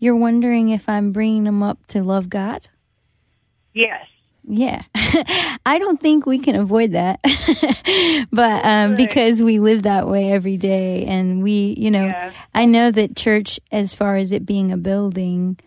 [0.00, 2.68] you're wondering if I'm bringing them up to love God?
[3.74, 4.04] Yes.
[4.44, 7.20] Yeah, I don't think we can avoid that,
[8.32, 12.32] but um, because we live that way every day, and we, you know, Yeah.
[12.54, 15.58] I know that church, as far as it being a building,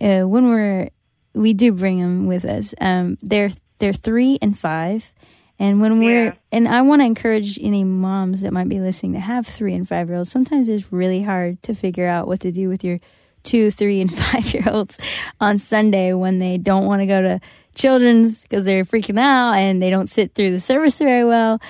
[0.00, 0.90] uh, when we're
[1.34, 2.74] we do bring them with us.
[2.80, 5.12] Um, they're they're three and five,
[5.58, 6.34] and when we're Yeah.
[6.52, 9.88] and I want to encourage any moms that might be listening to have three and
[9.88, 10.30] five year olds.
[10.30, 13.00] Sometimes it's really hard to figure out what to do with your
[13.42, 14.98] two, three, and five year olds
[15.40, 17.40] on Sunday when they don't want to go to
[17.78, 21.60] children's because they're freaking out and they don't sit through the service very well.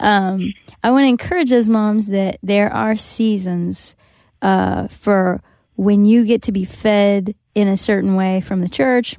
[0.00, 3.96] Um, I want to encourage those moms that there are seasons
[4.40, 5.42] uh, for
[5.74, 9.16] when you get to be fed in a certain way from the church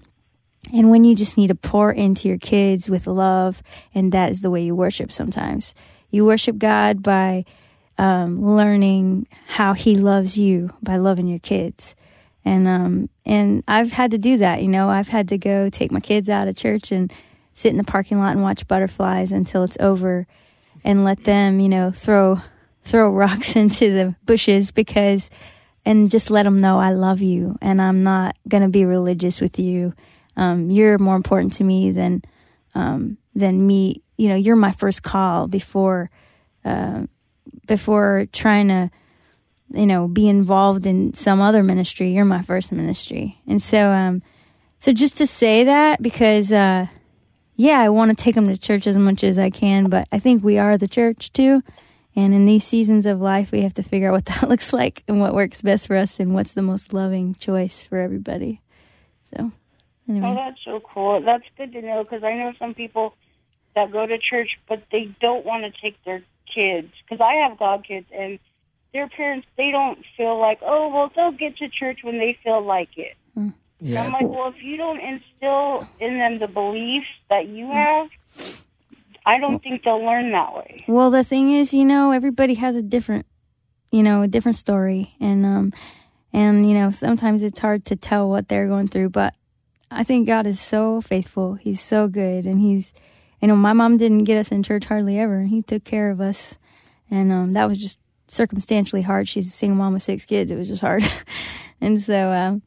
[0.74, 3.62] and when you just need to pour into your kids with love
[3.94, 5.74] and that is the way you worship sometimes
[6.10, 7.44] you worship god by
[7.98, 11.96] um, learning how he loves you by loving your kids
[12.50, 15.92] and um, and i've had to do that you know i've had to go take
[15.92, 17.14] my kids out of church and
[17.54, 20.26] sit in the parking lot and watch butterflies until it's over
[20.84, 22.40] and let them you know throw
[22.84, 25.30] throw rocks into the bushes because
[25.86, 29.58] and just let them know I love you and I'm not to be religious with
[29.60, 29.94] you.
[30.36, 32.22] Um, you're more important to me than
[32.76, 34.04] um, than me.
[34.18, 36.10] You know, you're my first call before
[36.64, 37.04] uh,
[37.66, 38.92] before trying to
[39.72, 42.12] you know be involved in some other ministry.
[42.12, 44.22] You're my first ministry, and so um,
[44.80, 46.88] so just to say that because uh,
[47.56, 50.20] yeah, I want to take them to church as much as I can, but I
[50.20, 51.62] think we are the church too.
[52.16, 55.04] And in these seasons of life, we have to figure out what that looks like
[55.08, 58.62] and what works best for us and what's the most loving choice for everybody.
[59.36, 59.52] So,
[60.08, 60.28] anyway.
[60.28, 61.22] Oh, that's so cool.
[61.22, 63.14] That's good to know because I know some people
[63.76, 66.92] that go to church, but they don't want to take their kids.
[67.04, 68.40] Because I have god kids, and
[68.94, 72.64] their parents, they don't feel like, oh, well, they'll get to church when they feel
[72.64, 73.16] like it.
[73.38, 73.54] Mm.
[73.80, 74.04] Yeah.
[74.04, 78.10] I'm like, well, if you don't instill in them the beliefs that you have,
[79.26, 80.84] I don't think they'll learn that way.
[80.88, 83.26] Well, the thing is, you know, everybody has a different,
[83.92, 85.74] you know, a different story, and um,
[86.34, 89.10] and you know, sometimes it's hard to tell what they're going through.
[89.10, 89.34] But
[89.92, 91.56] I think God is so faithful.
[91.56, 92.94] He's so good, and He's,
[93.42, 95.44] you know, my mom didn't get us in church hardly ever.
[95.44, 96.58] He took care of us,
[97.10, 98.00] and um, that was just
[98.30, 99.28] circumstantially hard.
[99.28, 100.52] She's a single mom with six kids.
[100.52, 101.04] It was just hard,
[101.82, 102.62] and so um,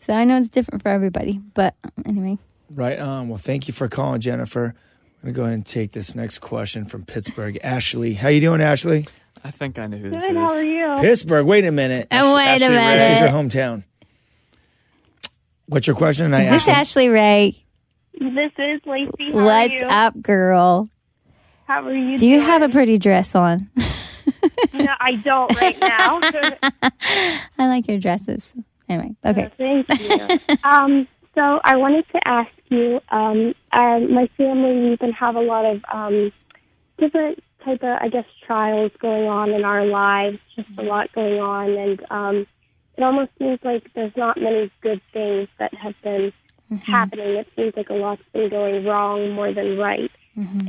[0.00, 1.40] so I know it's different for everybody.
[1.54, 2.38] But um, anyway,
[2.70, 3.28] Right on.
[3.28, 4.74] Well, thank you for calling, Jennifer.
[5.22, 7.58] I'm gonna go ahead and take this next question from Pittsburgh.
[7.62, 9.06] Ashley, how you doing, Ashley?
[9.42, 10.36] I think I know who this Good, is.
[10.36, 10.96] how are you?
[11.00, 11.46] Pittsburgh.
[11.46, 12.08] Wait a minute.
[12.10, 12.98] Oh, wait a Ashley Ray, minute.
[12.98, 13.84] This is your hometown.
[15.66, 16.32] What's your question?
[16.34, 17.56] I is this Ashley Ray?
[18.18, 19.32] This is Lacey.
[19.32, 19.84] How What's are you?
[19.86, 20.88] up, girl?
[21.66, 22.46] How are you Do you doing?
[22.46, 23.70] have a pretty dress on?
[24.72, 26.20] No, I don't right now.
[27.58, 28.52] I like your dresses.
[28.88, 29.50] Anyway, okay.
[29.56, 30.56] Thank you.
[30.64, 35.40] um, so I wanted to ask you, um, uh, my family, we've been have a
[35.40, 36.32] lot of um,
[36.98, 41.40] different type of, I guess, trials going on in our lives, just a lot going
[41.40, 42.46] on, and um,
[42.96, 46.32] it almost seems like there's not many good things that have been
[46.86, 47.36] happening.
[47.36, 50.10] It seems like a lot's been going wrong more than right.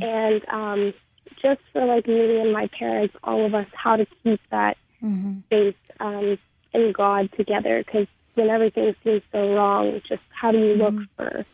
[0.00, 0.94] And um,
[1.40, 4.76] just for like me and my parents, all of us, how to keep that
[5.50, 6.38] faith um,
[6.72, 11.44] in God together because when everything seems so wrong, just how do you look for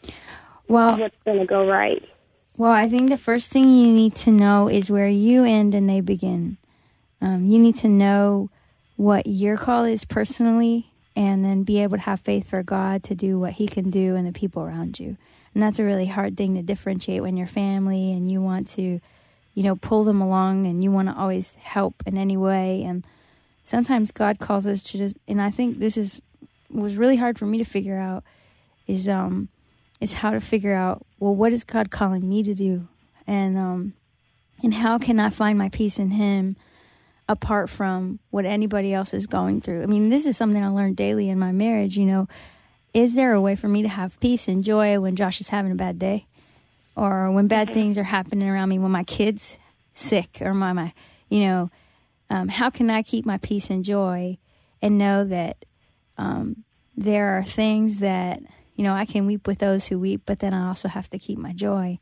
[0.69, 2.03] Well, what's going to go right?
[2.57, 5.89] well, I think the first thing you need to know is where you end and
[5.89, 6.59] they begin.
[7.21, 8.51] Um, you need to know
[8.97, 13.15] what your call is personally, and then be able to have faith for God to
[13.15, 15.17] do what He can do and the people around you.
[15.55, 19.01] And that's a really hard thing to differentiate when you're family and you want to,
[19.55, 22.83] you know, pull them along and you want to always help in any way.
[22.83, 23.07] And
[23.65, 26.21] sometimes God calls us to just, and I think this is
[26.71, 28.25] was really hard for me to figure out
[28.87, 29.49] is um
[30.01, 32.89] is how to figure out well what is God calling me to do
[33.27, 33.93] and um
[34.63, 36.57] and how can I find my peace in Him
[37.29, 39.83] apart from what anybody else is going through.
[39.83, 41.97] I mean, this is something I learned daily in my marriage.
[41.97, 42.29] You know,
[42.95, 45.73] is there a way for me to have peace and joy when Josh is having
[45.73, 46.27] a bad day,
[46.97, 49.59] or when bad things are happening around me, when my kid's
[49.93, 50.93] sick, or my my,
[51.29, 51.71] you know,
[52.31, 54.39] um, how can I keep my peace and joy
[54.81, 55.65] and know that
[56.19, 56.65] um,
[56.97, 58.41] there are things that
[58.75, 61.19] you know I can weep with those who weep, but then I also have to
[61.19, 61.99] keep my joy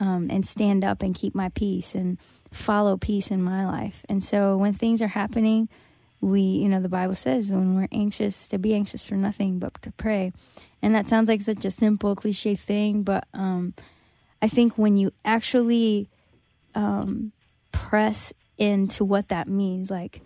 [0.00, 2.18] um, and stand up and keep my peace and
[2.52, 4.04] follow peace in my life.
[4.08, 5.68] And so when things are happening,
[6.20, 9.80] we, you know, the Bible says when we're anxious to be anxious for nothing but
[9.82, 10.32] to pray.
[10.82, 13.74] And that sounds like such a simple cliche thing, but um,
[14.40, 16.08] I think when you actually
[16.74, 17.32] um,
[17.72, 20.22] press into what that means, like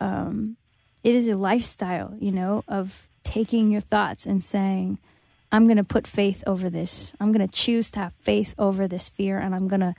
[0.00, 0.56] um,
[1.02, 4.98] it is a lifestyle, you know, of taking your thoughts and saying,
[5.50, 7.14] I'm going to put faith over this.
[7.20, 9.38] I'm going to choose to have faith over this fear.
[9.38, 9.94] And I'm going to,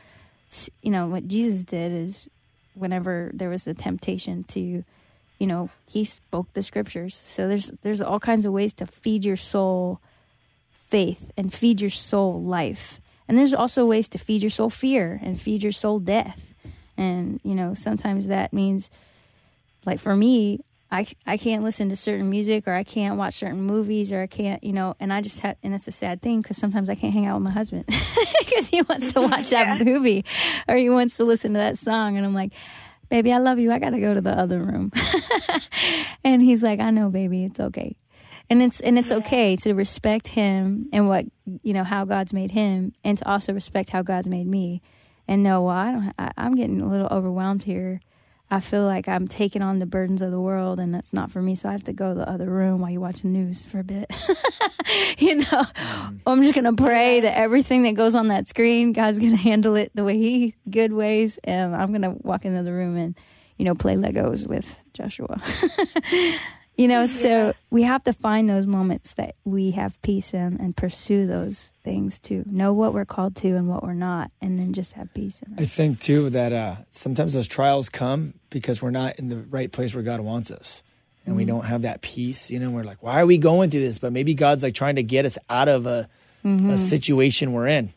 [0.82, 2.28] you know, what Jesus did is
[2.76, 7.20] whenever there was a temptation to, you know, he spoke the scriptures.
[7.26, 9.99] So there's, there's all kinds of ways to feed your soul
[10.88, 12.99] faith and feed your soul life.
[13.30, 16.52] And there's also ways to feed your soul fear and feed your soul death.
[16.98, 18.90] And, you know, sometimes that means,
[19.86, 20.62] like for me,
[20.92, 24.28] I, I can't listen to certain music or I can't watch certain movies or I
[24.28, 26.96] can't, you know, and I just have, and it's a sad thing because sometimes I
[26.96, 27.86] can't hang out with my husband
[28.40, 30.26] because he wants to watch that movie
[30.68, 32.18] or he wants to listen to that song.
[32.18, 32.52] And I'm like,
[33.12, 33.72] baby, I love you.
[33.72, 34.92] I got to go to the other room.
[36.24, 37.96] and he's like, I know, baby, it's okay.
[38.50, 41.26] And it's, and it's okay to respect him and what,
[41.62, 44.82] you know, how God's made him and to also respect how God's made me
[45.28, 48.02] and know, well, I don't, I, I'm getting a little overwhelmed here.
[48.52, 51.39] I feel like I'm taking on the burdens of the world, and that's not for
[51.39, 51.54] me.
[51.54, 53.78] So I have to go to the other room while you watch the news for
[53.78, 54.12] a bit.
[55.20, 56.18] you know, mm-hmm.
[56.26, 59.91] I'm just gonna pray that everything that goes on that screen, God's gonna handle it
[59.93, 63.16] the way He good ways, and I'm gonna walk into the room and
[63.58, 65.39] you know play Legos with Joshua.
[66.80, 70.78] You know, so we have to find those moments that we have peace in and
[70.78, 74.72] pursue those things to know what we're called to and what we're not, and then
[74.72, 78.92] just have peace in I think too that uh, sometimes those trials come because we're
[78.92, 80.82] not in the right place where God wants us,
[81.26, 81.38] and Mm-hmm.
[81.38, 82.50] we don't have that peace.
[82.50, 84.00] You know, we're like, why are we going through this?
[84.00, 86.08] But maybe God's like trying to get us out of a,
[86.46, 87.92] a situation we're in.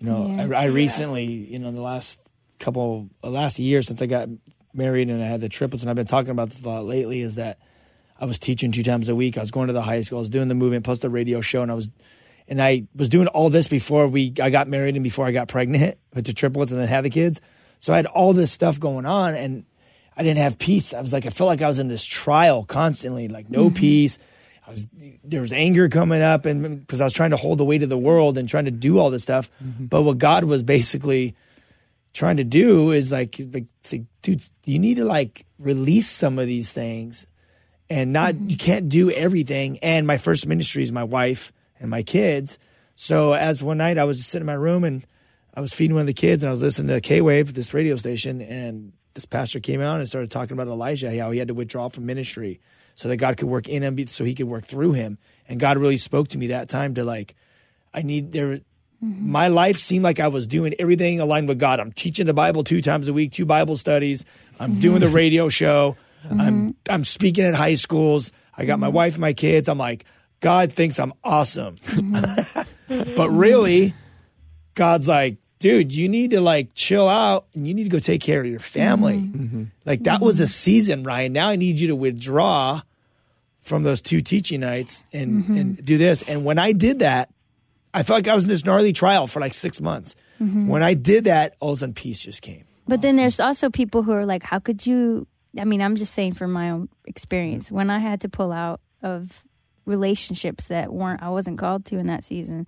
[0.00, 0.50] You know, Mm-hmm.
[0.52, 0.58] Yeah.
[0.58, 2.18] I, I recently, you know, in the last
[2.58, 4.30] couple, uh, last year since I got
[4.72, 7.20] married and I had the triplets, and I've been talking about this a lot lately,
[7.20, 7.58] is that
[8.22, 9.36] I was teaching two times a week.
[9.36, 10.18] I was going to the high school.
[10.18, 11.90] I was doing the movement plus the radio show, and I was,
[12.46, 15.48] and I was doing all this before we I got married and before I got
[15.48, 17.40] pregnant with the triplets and then had the kids.
[17.80, 19.64] So I had all this stuff going on, and
[20.16, 20.94] I didn't have peace.
[20.94, 23.74] I was like, I felt like I was in this trial constantly, like no mm-hmm.
[23.74, 24.18] peace.
[24.68, 24.86] I was
[25.24, 27.88] there was anger coming up, and because I was trying to hold the weight of
[27.88, 29.86] the world and trying to do all this stuff, mm-hmm.
[29.86, 31.34] but what God was basically
[32.12, 36.46] trying to do is like, like, say, dude, you need to like release some of
[36.46, 37.26] these things
[37.92, 38.48] and not mm-hmm.
[38.48, 39.78] you can't do everything.
[39.80, 42.58] And my first ministry is my wife and my kids.
[42.94, 45.04] So as one night I was just sitting in my room and
[45.54, 47.74] I was feeding one of the kids and I was listening to K Wave, this
[47.74, 51.48] radio station, and this pastor came out and started talking about Elijah, how he had
[51.48, 52.60] to withdraw from ministry
[52.94, 55.18] so that God could work in him, so he could work through him.
[55.46, 57.34] And God really spoke to me that time to like,
[57.92, 58.60] I need there.
[59.04, 59.30] Mm-hmm.
[59.32, 61.80] My life seemed like I was doing everything aligned with God.
[61.80, 64.24] I'm teaching the Bible two times a week, two Bible studies.
[64.58, 65.16] I'm doing the mm-hmm.
[65.16, 65.96] radio show.
[66.30, 66.70] I'm mm-hmm.
[66.88, 68.32] I'm speaking at high schools.
[68.56, 68.96] I got my mm-hmm.
[68.96, 69.68] wife and my kids.
[69.68, 70.04] I'm like,
[70.40, 71.76] God thinks I'm awesome.
[71.76, 73.14] Mm-hmm.
[73.16, 73.94] but really,
[74.74, 78.20] God's like, dude, you need to like chill out and you need to go take
[78.20, 79.66] care of your family.
[79.84, 81.32] Like that was a season, Ryan.
[81.32, 82.82] Now I need you to withdraw
[83.60, 86.22] from those two teaching nights and and do this.
[86.22, 87.30] And when I did that,
[87.94, 90.16] I felt like I was in this gnarly trial for like six months.
[90.42, 92.64] When I did that, all of a sudden peace just came.
[92.88, 95.26] But then there's also people who are like, how could you?
[95.58, 97.70] I mean, I'm just saying from my own experience.
[97.70, 99.42] When I had to pull out of
[99.84, 102.66] relationships that weren't, I wasn't called to in that season,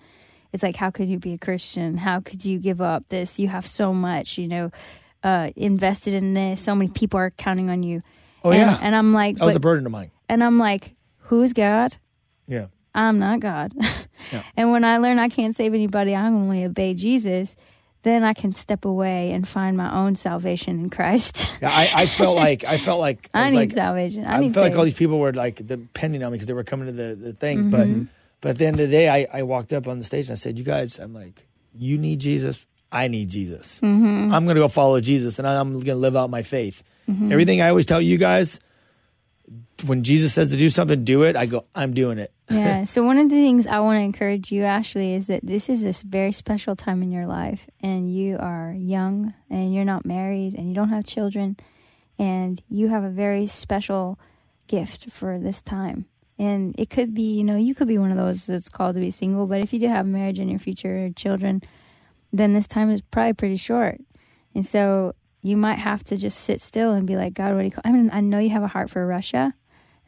[0.53, 1.97] it's like, how could you be a Christian?
[1.97, 3.39] How could you give up this?
[3.39, 4.71] You have so much, you know,
[5.23, 6.61] uh, invested in this.
[6.61, 8.03] So many people are counting on you.
[8.45, 10.11] Oh and, yeah, And I'm like, that was a burden of mine.
[10.29, 11.97] and I'm like, who's God?
[12.47, 12.67] Yeah.
[12.95, 13.73] I'm not God.
[14.31, 14.43] Yeah.
[14.57, 17.57] and when I learn I can't save anybody, I only obey Jesus,
[18.05, 21.51] then I can step away and find my own salvation in Christ.
[21.61, 24.27] Yeah, I, I felt like I felt like I was need like, salvation.
[24.27, 26.65] I I, felt like all these people were like depending on me because they were
[26.65, 27.71] coming to the, the thing.
[27.71, 28.03] Mm-hmm.
[28.03, 30.27] But but at the end of the day, I, I walked up on the stage
[30.27, 32.67] and I said, "You guys, I'm like, you need Jesus.
[32.93, 33.81] I need Jesus.
[33.81, 34.35] Mm-hmm.
[34.35, 36.83] I'm going to go follow Jesus, and I'm going to live out my faith.
[37.09, 37.33] Mm-hmm.
[37.33, 38.61] Everything I always tell you guys."
[39.87, 41.37] When Jesus says to do something, do it.
[41.37, 42.33] I go, I'm doing it.
[42.51, 42.85] yeah.
[42.85, 45.83] So one of the things I want to encourage you, Ashley, is that this is
[45.83, 50.55] this very special time in your life, and you are young, and you're not married,
[50.55, 51.57] and you don't have children,
[52.19, 54.19] and you have a very special
[54.67, 56.07] gift for this time.
[56.39, 59.01] And it could be, you know, you could be one of those that's called to
[59.01, 61.63] be single, but if you do have marriage in your future or children,
[62.33, 64.01] then this time is probably pretty short.
[64.55, 67.65] And so you might have to just sit still and be like, God, what do
[67.67, 67.83] you call?
[67.85, 69.55] I mean, I know you have a heart for Russia.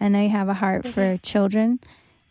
[0.01, 1.81] I know you have a heart for children,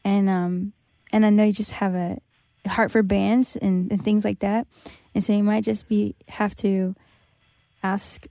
[0.03, 0.73] and um,
[1.11, 2.19] and I know you just have a
[2.67, 4.67] heart for bands and, and things like that.
[5.13, 6.95] And so you might just be have to
[7.83, 8.25] ask,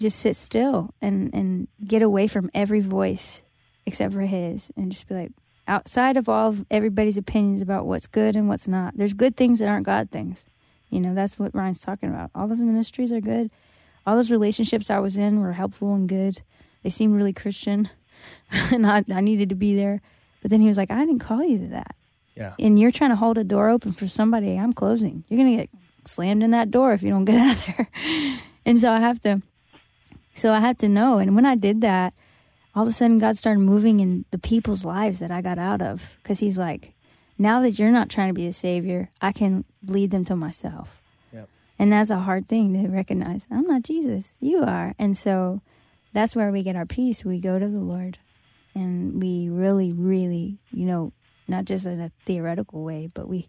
[0.00, 3.42] just sit still and and get away from every voice
[3.86, 5.32] except for his, and just be like,
[5.68, 9.60] outside of all of everybody's opinions about what's good and what's not, there's good things
[9.60, 10.44] that aren't God things.
[10.90, 12.30] You know, that's what Ryan's talking about.
[12.34, 13.50] All those ministries are good.
[14.06, 16.42] All those relationships I was in were helpful and good.
[16.82, 17.90] They seemed really Christian,
[18.50, 20.00] and I, I needed to be there.
[20.42, 21.96] But then he was like, I didn't call you to that.
[22.36, 22.54] Yeah.
[22.58, 24.56] And you're trying to hold a door open for somebody.
[24.56, 25.24] I'm closing.
[25.28, 25.70] You're going to get
[26.04, 27.88] slammed in that door if you don't get out of there.
[28.64, 29.42] And so I have to,
[30.34, 31.18] so I had to know.
[31.18, 32.14] And when I did that,
[32.74, 35.80] all of a sudden God started moving in the people's lives that I got out
[35.80, 36.12] of.
[36.22, 36.92] Because he's like,
[37.38, 41.00] now that you're not trying to be a savior, I can lead them to myself.
[41.32, 41.48] Yep.
[41.78, 43.46] And that's a hard thing to recognize.
[43.50, 44.32] I'm not Jesus.
[44.40, 44.94] You are.
[44.98, 45.62] And so
[46.16, 47.24] that's where we get our peace.
[47.24, 48.16] We go to the Lord
[48.74, 51.12] and we really, really, you know,
[51.46, 53.48] not just in a theoretical way, but we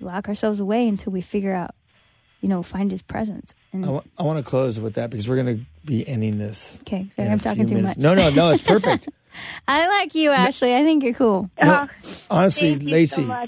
[0.00, 1.74] lock ourselves away until we figure out,
[2.40, 3.54] you know, find his presence.
[3.74, 6.78] And I want, to close with that because we're going to be ending this.
[6.80, 7.98] okay, sorry, in a I'm talking few too minutes.
[7.98, 8.02] much.
[8.02, 9.08] No, no, no, it's perfect.
[9.68, 10.74] I like you, Ashley.
[10.74, 11.50] I think you're cool.
[11.62, 11.88] No,
[12.30, 13.46] honestly, Thank Lacey, so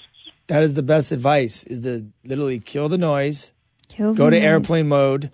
[0.48, 3.52] that is the best advice: is to literally kill the noise,
[3.88, 4.46] Kill go the to noise.
[4.46, 5.30] airplane mode,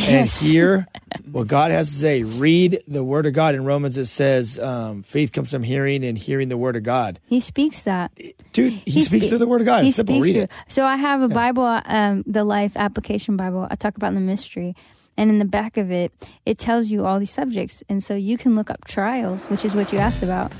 [0.00, 0.86] and hear
[1.30, 2.22] what God has to say.
[2.22, 3.54] Read the Word of God.
[3.54, 7.18] In Romans, it says, um, "Faith comes from hearing, and hearing the Word of God."
[7.28, 8.12] He speaks that.
[8.52, 9.82] Dude, he, speaks spe- through the Word of God.
[9.82, 10.20] He It's simple.
[10.20, 10.50] Read through- it.
[10.68, 13.66] So I have a Bible, um, the Life Application Bible.
[13.70, 14.74] I talk about the mystery,
[15.18, 16.12] And in the back of it,
[16.44, 17.82] it tells you all these subjects.
[17.88, 20.52] And so you can look up trials, which is what you asked about.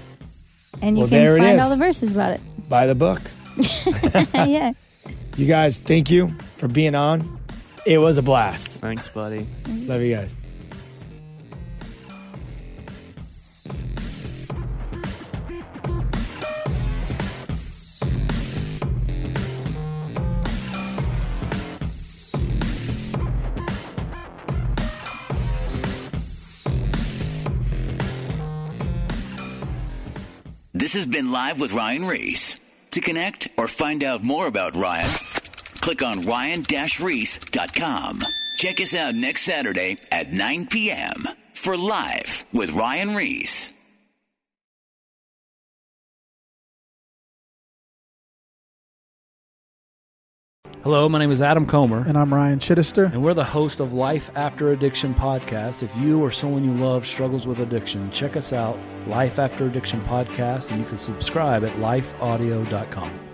[0.81, 2.41] And you Well, can find all the verses about it.
[2.69, 3.21] Buy the book.
[4.35, 4.73] yeah.
[5.37, 7.36] You guys, thank you for being on.
[7.87, 8.69] It was a blast.
[8.69, 9.47] Thanks, buddy.
[9.69, 10.35] Love you guys.
[30.75, 32.57] This has been Live with Ryan Ries.
[32.91, 35.11] To connect or find out more about Ryan,
[35.87, 38.21] click on ryan-reese.com.
[38.57, 41.29] Check us out next Saturday at 9 p.m.
[41.55, 43.71] for Live with Ryan Ries.
[50.83, 52.05] Hello, my name is Adam Comer.
[52.09, 53.13] And I'm Ryan Chittister.
[53.13, 55.85] And we're the host of Life After Addiction podcast.
[55.85, 58.77] If you or someone you love struggles with addiction, check us out,
[59.07, 63.26] Life After Addiction podcast, and you can subscribe at lifeaudio.com.